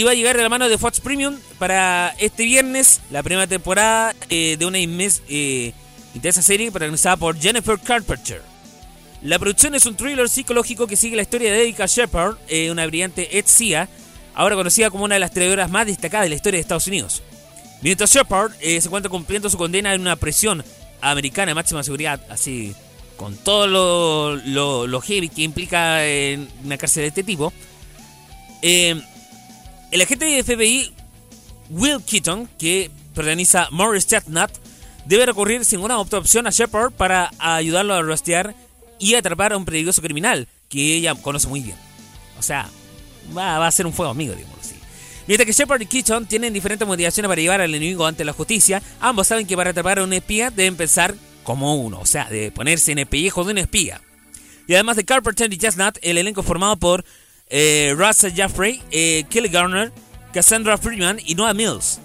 [0.06, 4.14] Va a llegar de la mano de Fox Premium para este viernes, la primera temporada
[4.30, 5.74] eh, de una inmes- eh,
[6.14, 8.40] intensa serie protagonizada por Jennifer Carpenter.
[9.20, 12.86] La producción es un thriller psicológico que sigue la historia de Erika Shepard, eh, una
[12.86, 13.90] brillante ex CIA,
[14.34, 17.22] ahora conocida como una de las trabajadoras más destacadas de la historia de Estados Unidos.
[17.82, 20.64] Mientras Shepard eh, se encuentra cumpliendo su condena en una prisión
[21.00, 22.74] americana de máxima seguridad, así
[23.16, 27.52] con todo lo, lo, heavy que implica en una cárcel de este tipo,
[28.62, 29.00] eh,
[29.90, 30.92] el agente de FBI
[31.70, 34.50] Will Keaton, que protagoniza Morris Chestnut,
[35.04, 38.54] debe recurrir sin una otra opción a Shepard para ayudarlo a rastrear
[38.98, 41.76] y atrapar a un peligroso criminal que ella conoce muy bien.
[42.38, 42.68] O sea,
[43.36, 44.74] va, a ser un fuego amigo, digámoslo así.
[45.26, 48.82] Mientras que Shepard y Keaton tienen diferentes motivaciones para llevar al enemigo ante la justicia,
[49.00, 51.14] ambos saben que para atrapar a un espía deben pensar
[51.44, 54.00] como uno, o sea, de ponerse en el pellejo de un espía.
[54.66, 57.04] Y además de Carpenter y Chestnut, el elenco formado por
[57.48, 59.92] eh, Russell Jaffrey, eh, Kelly Garner,
[60.32, 62.00] Cassandra Freeman y Noah Mills.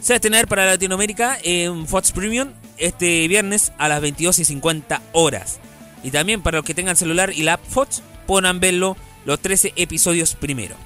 [0.00, 4.44] Se va a estrenar para Latinoamérica en Fox Premium este viernes a las 22 y
[4.44, 5.58] 50 horas.
[6.04, 9.72] Y también para los que tengan celular y la app Fox, podrán verlo los 13
[9.76, 10.76] episodios primero.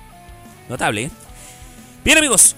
[0.68, 1.10] Notable, ¿eh?
[2.04, 2.56] Bien amigos,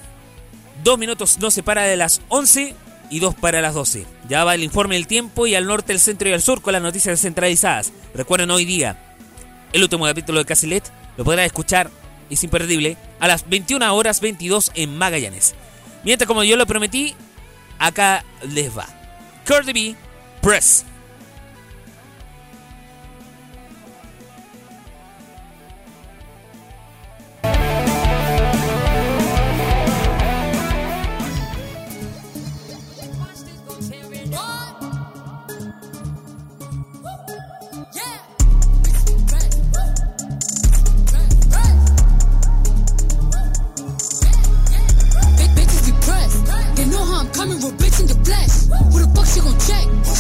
[0.82, 2.74] dos minutos nos separa de las 11
[3.10, 4.06] y dos para las 12.
[4.28, 6.72] Ya va el informe del tiempo y al norte, el centro y al sur con
[6.72, 7.92] las noticias descentralizadas.
[8.14, 8.98] Recuerden hoy día,
[9.72, 11.90] el último capítulo de Casilet lo podrán escuchar,
[12.30, 15.54] es imperdible, a las 21 horas 22 en Magallanes.
[16.04, 17.14] Mientras como yo lo prometí,
[17.78, 18.86] acá les va.
[19.44, 19.96] Cardi B,
[20.40, 20.84] Press.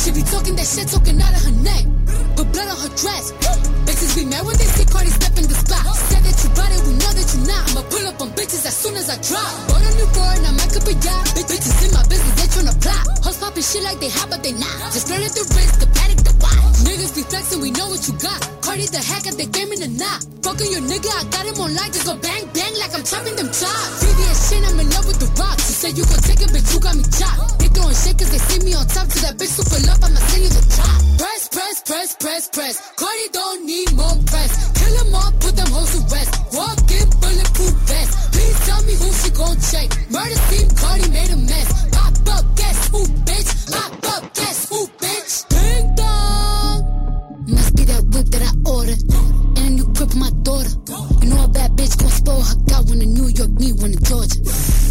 [0.04, 1.84] She be talking that shit, talking out of her neck.
[2.36, 3.32] Put blood on her dress.
[3.88, 5.80] Bitches be mad when they see Cardi step in the spot.
[6.12, 7.62] Said that you bought it, we know that you not.
[7.72, 9.48] I'ma pull up on bitches as soon as I drop.
[9.64, 11.24] Bought a new car and I might up a yacht.
[11.32, 13.04] Bitch, bitches in my business, they tryna plot.
[13.24, 14.76] Hoes poppin' shit like they hot, but they not.
[14.92, 16.84] Just at the wrist, the paddock, the watch.
[16.84, 18.44] Niggas be flexing, we know what you got.
[18.60, 20.20] Cardi the hacker, they game in the knot.
[20.44, 22.44] Fucking your nigga, I got him on lock, just go bang
[32.04, 32.92] press, press, press.
[32.96, 34.72] Cardi don't need more press.
[34.78, 36.32] Kill them all, put them hoes to rest.
[36.52, 38.32] Walk in bulletproof vest.
[38.32, 39.88] Please tell me who she gon' check.
[40.10, 41.68] Murder scene, Cardi made a mess.
[41.90, 43.72] Pop up, guess who, bitch?
[43.72, 45.48] Pop up, guess who, bitch?
[45.48, 47.46] Ding dong.
[47.48, 49.00] Must be that whip that I ordered.
[49.56, 50.72] And a new crib for my daughter.
[51.22, 52.56] You know a bad bitch gon' spoil her.
[52.68, 54.40] Got one in New York, need one in Georgia.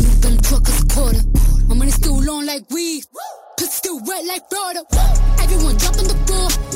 [0.01, 1.21] New Bentley truck is a quarter.
[1.67, 3.05] My money still long like weed.
[3.57, 4.81] Pussy still wet like Florida.
[5.43, 6.72] Everyone dropping the floor.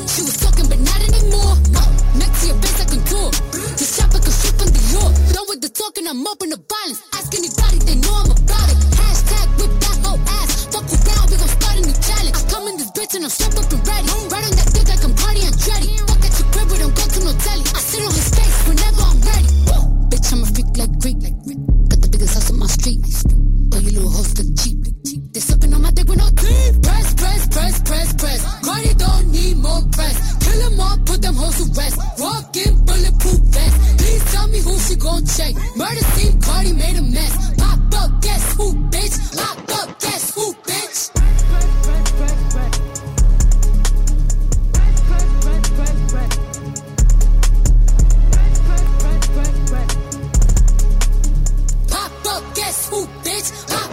[5.88, 7.00] Talking, I'm in the violence.
[7.16, 8.76] Ask anybody, they know I'm about it.
[8.92, 10.68] Hashtag whip that whole ass.
[10.68, 12.36] Fuck around, we gon' start a new challenge.
[12.36, 14.04] I come in this bitch and I'm strapped up and ready.
[14.28, 15.96] Right on that dick like I'm Cardi and Dreddy.
[16.04, 17.64] Fuck at your crib, we don't go to no telly.
[17.72, 19.48] I sit on his face whenever I'm ready.
[20.12, 21.20] Bitch, I'm a freak like Greek.
[21.88, 23.00] Got the biggest house on my street.
[23.72, 24.76] Oh, you little hoes look cheap.
[25.32, 26.84] They sucking on my dick with no teeth.
[26.84, 28.40] Press, press, press, press, press.
[28.60, 30.20] Cardi don't need more press.
[30.36, 31.96] Kill them all, put them hoes to rest.
[32.20, 32.76] Walk in
[35.08, 35.54] gon' check.
[35.76, 37.34] Murder scene, Cardi made a mess.
[37.56, 39.14] Pop up, guess who, bitch?
[39.36, 41.00] Pop up, guess who, bitch?
[51.90, 53.48] Pop up, guess who, bitch?
[53.72, 53.87] Pop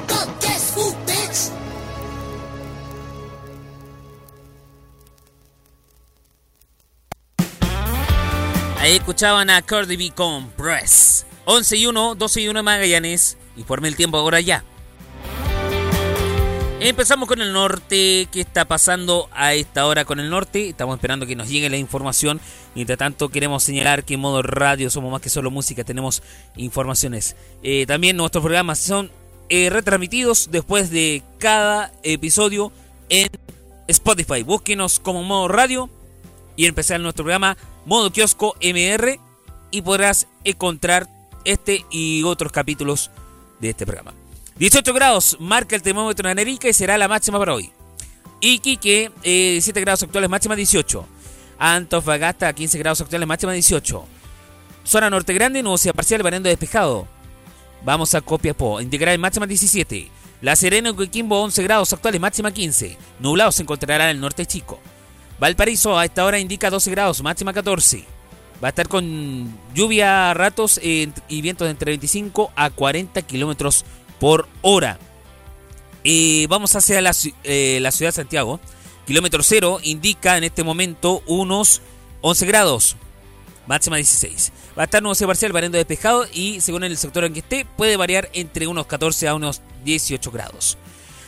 [8.85, 11.25] Ahí escuchaban a Cardi B con Press.
[11.45, 13.35] 11 y 1, 12 y 1 Magallanes.
[13.57, 14.63] Informe el tiempo ahora ya.
[16.79, 18.27] Empezamos con el norte.
[18.31, 20.69] ¿Qué está pasando a esta hora con el norte?
[20.69, 22.39] Estamos esperando que nos llegue la información.
[22.75, 26.21] Mientras tanto, queremos señalar que en modo radio somos más que solo música, tenemos
[26.55, 27.35] informaciones.
[27.63, 29.09] Eh, también nuestros programas son
[29.49, 32.71] eh, retransmitidos después de cada episodio
[33.09, 33.29] en
[33.87, 34.43] Spotify.
[34.43, 35.89] Búsquenos como modo radio
[36.55, 39.19] y empezar nuestro programa modo kiosco MR
[39.71, 41.07] y podrás encontrar
[41.43, 43.11] este y otros capítulos
[43.59, 44.13] de este programa.
[44.57, 47.71] 18 grados marca el termómetro en Anerica y será la máxima para hoy.
[48.41, 51.05] Iquique, eh, 17 grados actuales, máxima 18.
[51.57, 54.05] Antofagasta, 15 grados actuales, máxima 18.
[54.85, 57.07] Zona Norte Grande, nubosidad parcial, variando despejado.
[57.83, 60.09] Vamos a Copiapó, integral máxima 17.
[60.41, 62.97] La Serena y Coquimbo, 11 grados actuales, máxima 15.
[63.19, 64.79] Nublado se encontrará en el norte chico.
[65.39, 68.05] Valparaíso a esta hora indica 12 grados, máxima 14.
[68.63, 73.83] Va a estar con lluvia a ratos y vientos entre 25 a 40 kilómetros
[74.19, 74.97] por hora.
[76.03, 77.11] Eh, vamos hacia la,
[77.43, 78.59] eh, la ciudad de Santiago.
[79.05, 81.81] Kilómetro cero indica en este momento unos
[82.21, 82.95] 11 grados,
[83.67, 84.51] máxima 16.
[84.77, 87.97] Va a estar nubosidad parcial, variando despejado y según el sector en que esté, puede
[87.97, 90.77] variar entre unos 14 a unos 18 grados.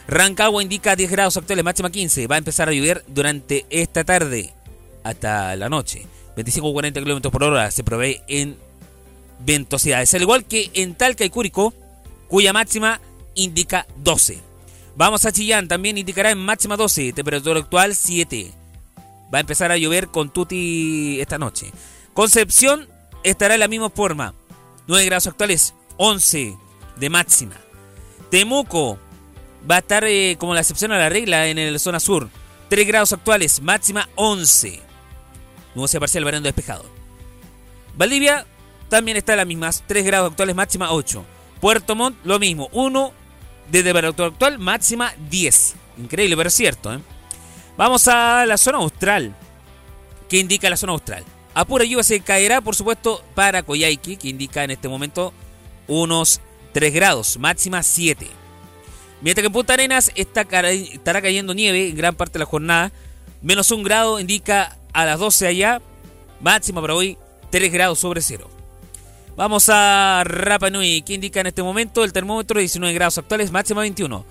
[0.07, 2.27] Rancagua indica 10 grados actuales, máxima 15.
[2.27, 4.53] Va a empezar a llover durante esta tarde
[5.03, 6.05] hasta la noche.
[6.35, 8.57] 25 a 40 kilómetros por hora se prevé en
[9.39, 10.13] ventosidades.
[10.13, 11.73] Al igual que en Talca y Curicó,
[12.27, 13.01] cuya máxima
[13.35, 14.39] indica 12.
[14.95, 18.51] Vamos a Chillán, también indicará en máxima 12, temperatura actual 7.
[19.33, 21.71] Va a empezar a llover con Tuti esta noche.
[22.13, 22.87] Concepción
[23.23, 24.33] estará en la misma forma.
[24.87, 26.55] 9 grados actuales, 11
[26.95, 27.55] de máxima.
[28.31, 28.99] Temuco
[29.69, 32.29] va a estar eh, como la excepción a la regla en la zona sur.
[32.69, 34.81] 3 grados actuales, máxima 11.
[35.75, 36.85] Nubosidad parcial, variando despejado.
[37.95, 38.45] Valdivia
[38.89, 39.83] también está en las mismas.
[39.87, 41.23] 3 grados actuales, máxima 8.
[41.61, 42.69] Puerto Montt, lo mismo.
[42.71, 43.13] 1
[43.71, 45.75] de temperatura actual, máxima 10.
[45.99, 46.93] Increíble, pero es cierto.
[46.93, 46.99] ¿eh?
[47.77, 49.35] Vamos a la zona austral.
[50.29, 51.23] ¿Qué indica la zona austral?
[51.53, 55.33] A pura lluvia se caerá, por supuesto, para Coyhaique, que indica en este momento
[55.87, 56.41] unos
[56.73, 58.27] 3 grados, máxima 7.
[59.21, 62.91] Mientras que en Punta Arenas estará cayendo nieve en gran parte de la jornada.
[63.41, 65.81] Menos un grado indica a las 12 allá.
[66.39, 67.17] Máxima para hoy
[67.49, 68.49] 3 grados sobre cero.
[69.35, 73.81] Vamos a Rapa Nui, que indica en este momento el termómetro 19 grados actuales, máxima
[73.81, 74.25] 21.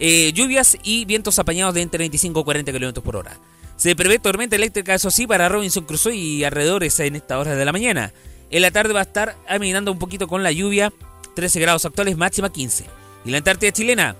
[0.00, 3.38] Eh, lluvias y vientos apañados de entre 25 y 40 kilómetros por hora.
[3.76, 7.64] Se prevé tormenta eléctrica, eso sí, para Robinson Crusoe y alrededores en estas horas de
[7.64, 8.12] la mañana.
[8.50, 10.92] En la tarde va a estar aminando un poquito con la lluvia,
[11.36, 12.99] 13 grados actuales, máxima 15.
[13.24, 14.16] Y la Antártida chilena,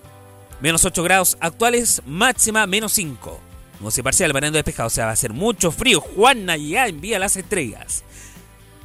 [0.61, 3.41] menos 8 grados actuales, máxima menos 5.
[3.81, 6.01] Nubosidad parcial, variando despejado, o sea, va a ser mucho frío.
[6.01, 8.05] Juan Nayá envía las estrellas.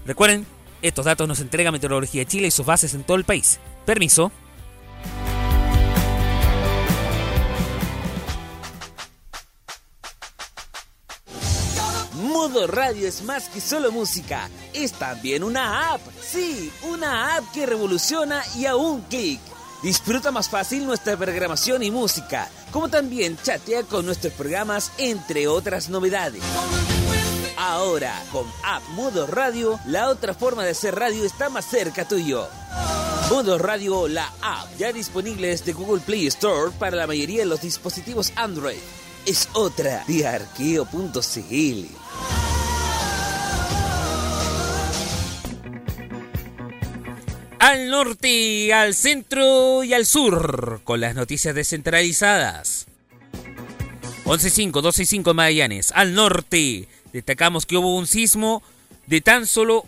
[0.06, 0.46] Recuerden,
[0.82, 3.60] estos datos nos entrega Meteorología de Chile y sus bases en todo el país.
[3.86, 4.32] Permiso.
[12.14, 16.02] Modo Radio es más que solo música, es también una app.
[16.22, 19.40] Sí, una app que revoluciona y a un clic.
[19.86, 25.90] Disfruta más fácil nuestra programación y música, como también chatea con nuestros programas, entre otras
[25.90, 26.42] novedades.
[27.56, 32.48] Ahora, con App Modo Radio, la otra forma de hacer radio está más cerca tuyo.
[33.30, 37.62] Modo Radio, la app, ya disponible desde Google Play Store para la mayoría de los
[37.62, 38.80] dispositivos Android.
[39.28, 41.86] Es otra de arqueo.cl.
[47.66, 52.86] Al norte, al centro y al sur, con las noticias descentralizadas.
[54.26, 55.92] 11.5, 12.5 Magallanes.
[55.96, 58.62] Al norte, destacamos que hubo un sismo
[59.08, 59.84] de tan solo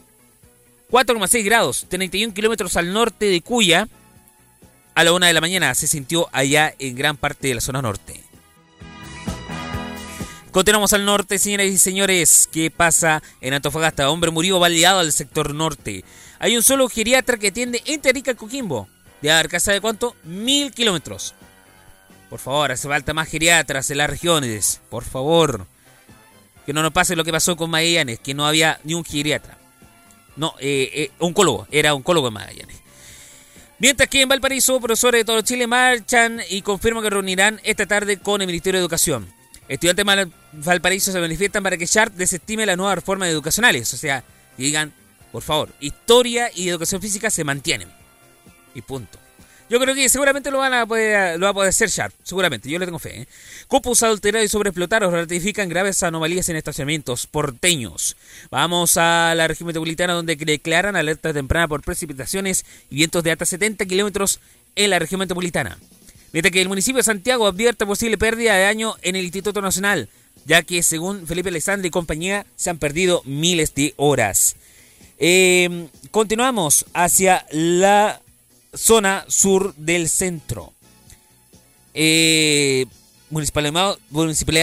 [0.89, 3.87] 4,6 grados, 31 kilómetros al norte de Cuya.
[4.95, 7.83] A la una de la mañana se sintió allá en gran parte de la zona
[7.83, 8.23] norte.
[10.49, 12.49] Continuamos al norte, señoras y señores.
[12.51, 14.09] ¿Qué pasa en Antofagasta?
[14.09, 16.03] Hombre murió baleado al sector norte.
[16.39, 18.87] Hay un solo geriatra que atiende en Tarica, Coquimbo.
[19.21, 20.15] De Arcasa de cuánto?
[20.23, 21.33] Mil kilómetros.
[22.29, 24.81] Por favor, hace falta más geriatras en las regiones.
[24.89, 25.65] Por favor.
[26.65, 29.57] Que no nos pase lo que pasó con Magallanes, que no había ni un geriatra.
[30.35, 31.67] No, eh, eh, oncólogo.
[31.71, 32.77] Era oncólogo en Magallanes.
[33.79, 38.17] Mientras que en Valparaíso, profesores de todo Chile marchan y confirman que reunirán esta tarde
[38.17, 39.27] con el Ministerio de Educación.
[39.67, 43.93] Estudiantes de Valparaíso se manifiestan para que Sharp desestime las nuevas reformas educacionales.
[43.93, 44.23] O sea,
[44.57, 44.93] digan,
[45.31, 47.89] por favor, historia y educación física se mantienen.
[48.73, 49.19] Y punto.
[49.69, 52.69] Yo creo que seguramente lo van a poder, lo va a poder hacer Sharp, seguramente,
[52.69, 53.21] yo le tengo fe.
[53.21, 53.27] ¿eh?
[53.67, 58.15] Copos adulterados y sobreexplotados ratifican graves anomalías en estacionamientos porteños.
[58.49, 63.45] Vamos a la región metropolitana donde declaran alerta temprana por precipitaciones y vientos de hasta
[63.45, 64.39] 70 kilómetros
[64.77, 65.77] en la región metropolitana.
[66.31, 70.07] Mientras que el municipio de Santiago advierte posible pérdida de daño en el Instituto Nacional,
[70.45, 74.55] ya que según Felipe Alexandre y compañía se han perdido miles de horas.
[75.17, 78.21] Eh, continuamos hacia la
[78.73, 80.73] zona sur del centro.
[81.93, 82.85] Eh,
[83.29, 83.97] Municipalidad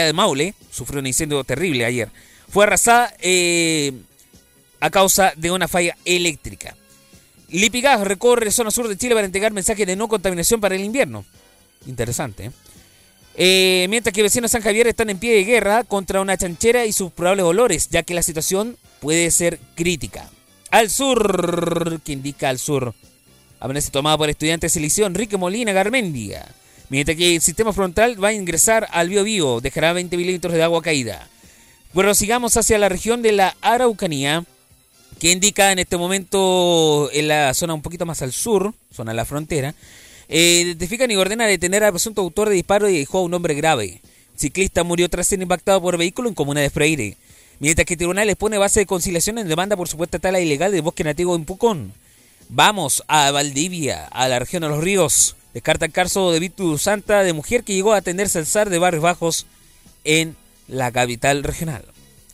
[0.06, 2.08] de Maule sufrió un incendio terrible ayer.
[2.48, 3.92] Fue arrasada eh,
[4.80, 6.76] a causa de una falla eléctrica.
[7.50, 11.24] Lipigas recorre zona sur de Chile para entregar mensajes de no contaminación para el invierno.
[11.86, 12.46] Interesante.
[12.46, 12.50] ¿eh?
[13.36, 16.92] Eh, mientras que vecinos San Javier están en pie de guerra contra una chanchera y
[16.92, 20.30] sus probables olores, ya que la situación puede ser crítica.
[20.74, 22.94] Al sur, que indica al sur,
[23.60, 26.52] amanece tomada por estudiantes de selección Enrique Molina Garmendia.
[26.88, 30.82] Mientras que el sistema frontal va a ingresar al Bio dejará 20 milímetros de agua
[30.82, 31.28] caída.
[31.92, 34.44] Bueno, sigamos hacia la región de la Araucanía,
[35.20, 39.16] que indica en este momento en la zona un poquito más al sur, zona de
[39.16, 39.76] la frontera,
[40.28, 43.54] eh, identifican y ordena detener al presunto autor de disparo y dejó a un hombre
[43.54, 44.00] grave.
[44.34, 47.16] Ciclista murió tras ser impactado por vehículo en comuna de Freire.
[47.60, 51.04] Mientras que tribunales pone base de conciliación en demanda por supuesta tala ilegal del bosque
[51.04, 51.92] nativo en Pucón.
[52.48, 55.36] Vamos a Valdivia, a la región de los ríos.
[55.54, 58.78] Descarta el caso de Víctor Santa, de mujer que llegó a atenderse al zar de
[58.78, 59.46] Barrios Bajos
[60.02, 60.36] en
[60.66, 61.84] la capital regional.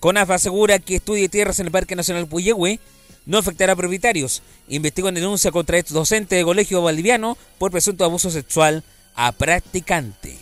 [0.00, 2.80] CONAF asegura que estudie tierras en el Parque Nacional Puyehue
[3.26, 4.42] no afectará a propietarios.
[4.68, 8.82] Investigan denuncia contra este docente de colegio valdiviano por presunto abuso sexual
[9.14, 10.38] a practicante.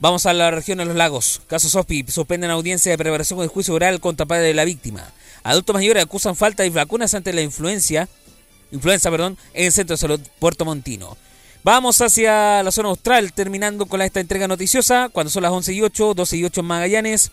[0.00, 1.40] Vamos a la región de los lagos.
[1.46, 5.12] Caso Sofi suspenden audiencia de preparación de juicio oral contra padre de la víctima.
[5.44, 8.08] Adultos mayores acusan falta de vacunas ante la influencia,
[8.72, 11.16] influenza perdón, en el Centro de Salud Puerto Montino.
[11.62, 15.80] Vamos hacia la zona austral, terminando con esta entrega noticiosa, cuando son las 11 y
[15.80, 17.30] 8, 12 y 8 en Magallanes.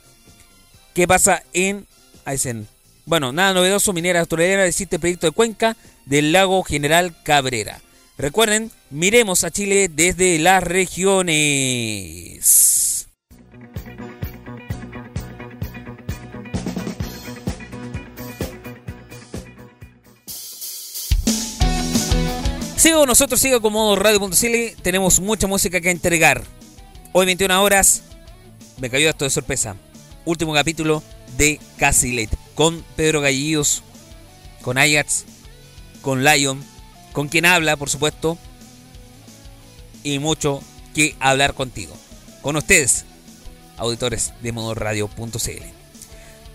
[0.94, 1.88] ¿Qué pasa en
[2.24, 2.68] Aysén?
[3.06, 7.82] Bueno, nada novedoso, Minera Australiana existe el proyecto de cuenca del lago General Cabrera.
[8.18, 12.42] Recuerden, miremos a Chile desde las regiones.
[22.82, 24.82] Sigo nosotros, sigo como Radio.cl.
[24.82, 26.44] Tenemos mucha música que entregar.
[27.12, 28.02] Hoy 21 horas,
[28.80, 29.76] me cayó esto de sorpresa.
[30.26, 31.04] Último capítulo
[31.38, 32.36] de Casi Late.
[32.56, 33.84] Con Pedro Gallillos,
[34.64, 35.26] con Ajax,
[36.02, 36.64] con Lion,
[37.14, 38.38] con quien habla, por supuesto.
[40.04, 40.62] Y mucho
[40.94, 41.94] que hablar contigo.
[42.42, 43.06] Con ustedes,
[43.78, 45.64] auditores de modoradio.cl.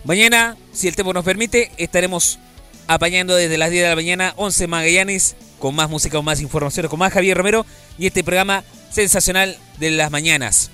[0.03, 2.39] Mañana, si el tiempo nos permite, estaremos
[2.87, 6.87] apañando desde las 10 de la mañana 11 Magallanes con más música, con más información,
[6.87, 7.65] con más Javier Romero
[7.97, 10.69] y este programa sensacional de las mañanas.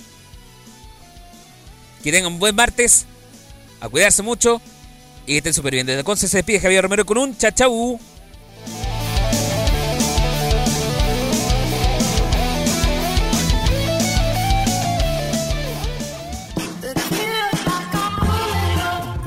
[2.03, 3.05] Que tengan un buen martes,
[3.79, 4.61] a cuidarse mucho
[5.25, 5.85] y estén súper bien.
[5.85, 7.99] Desde entonces se despide Javier Romero con un chachau.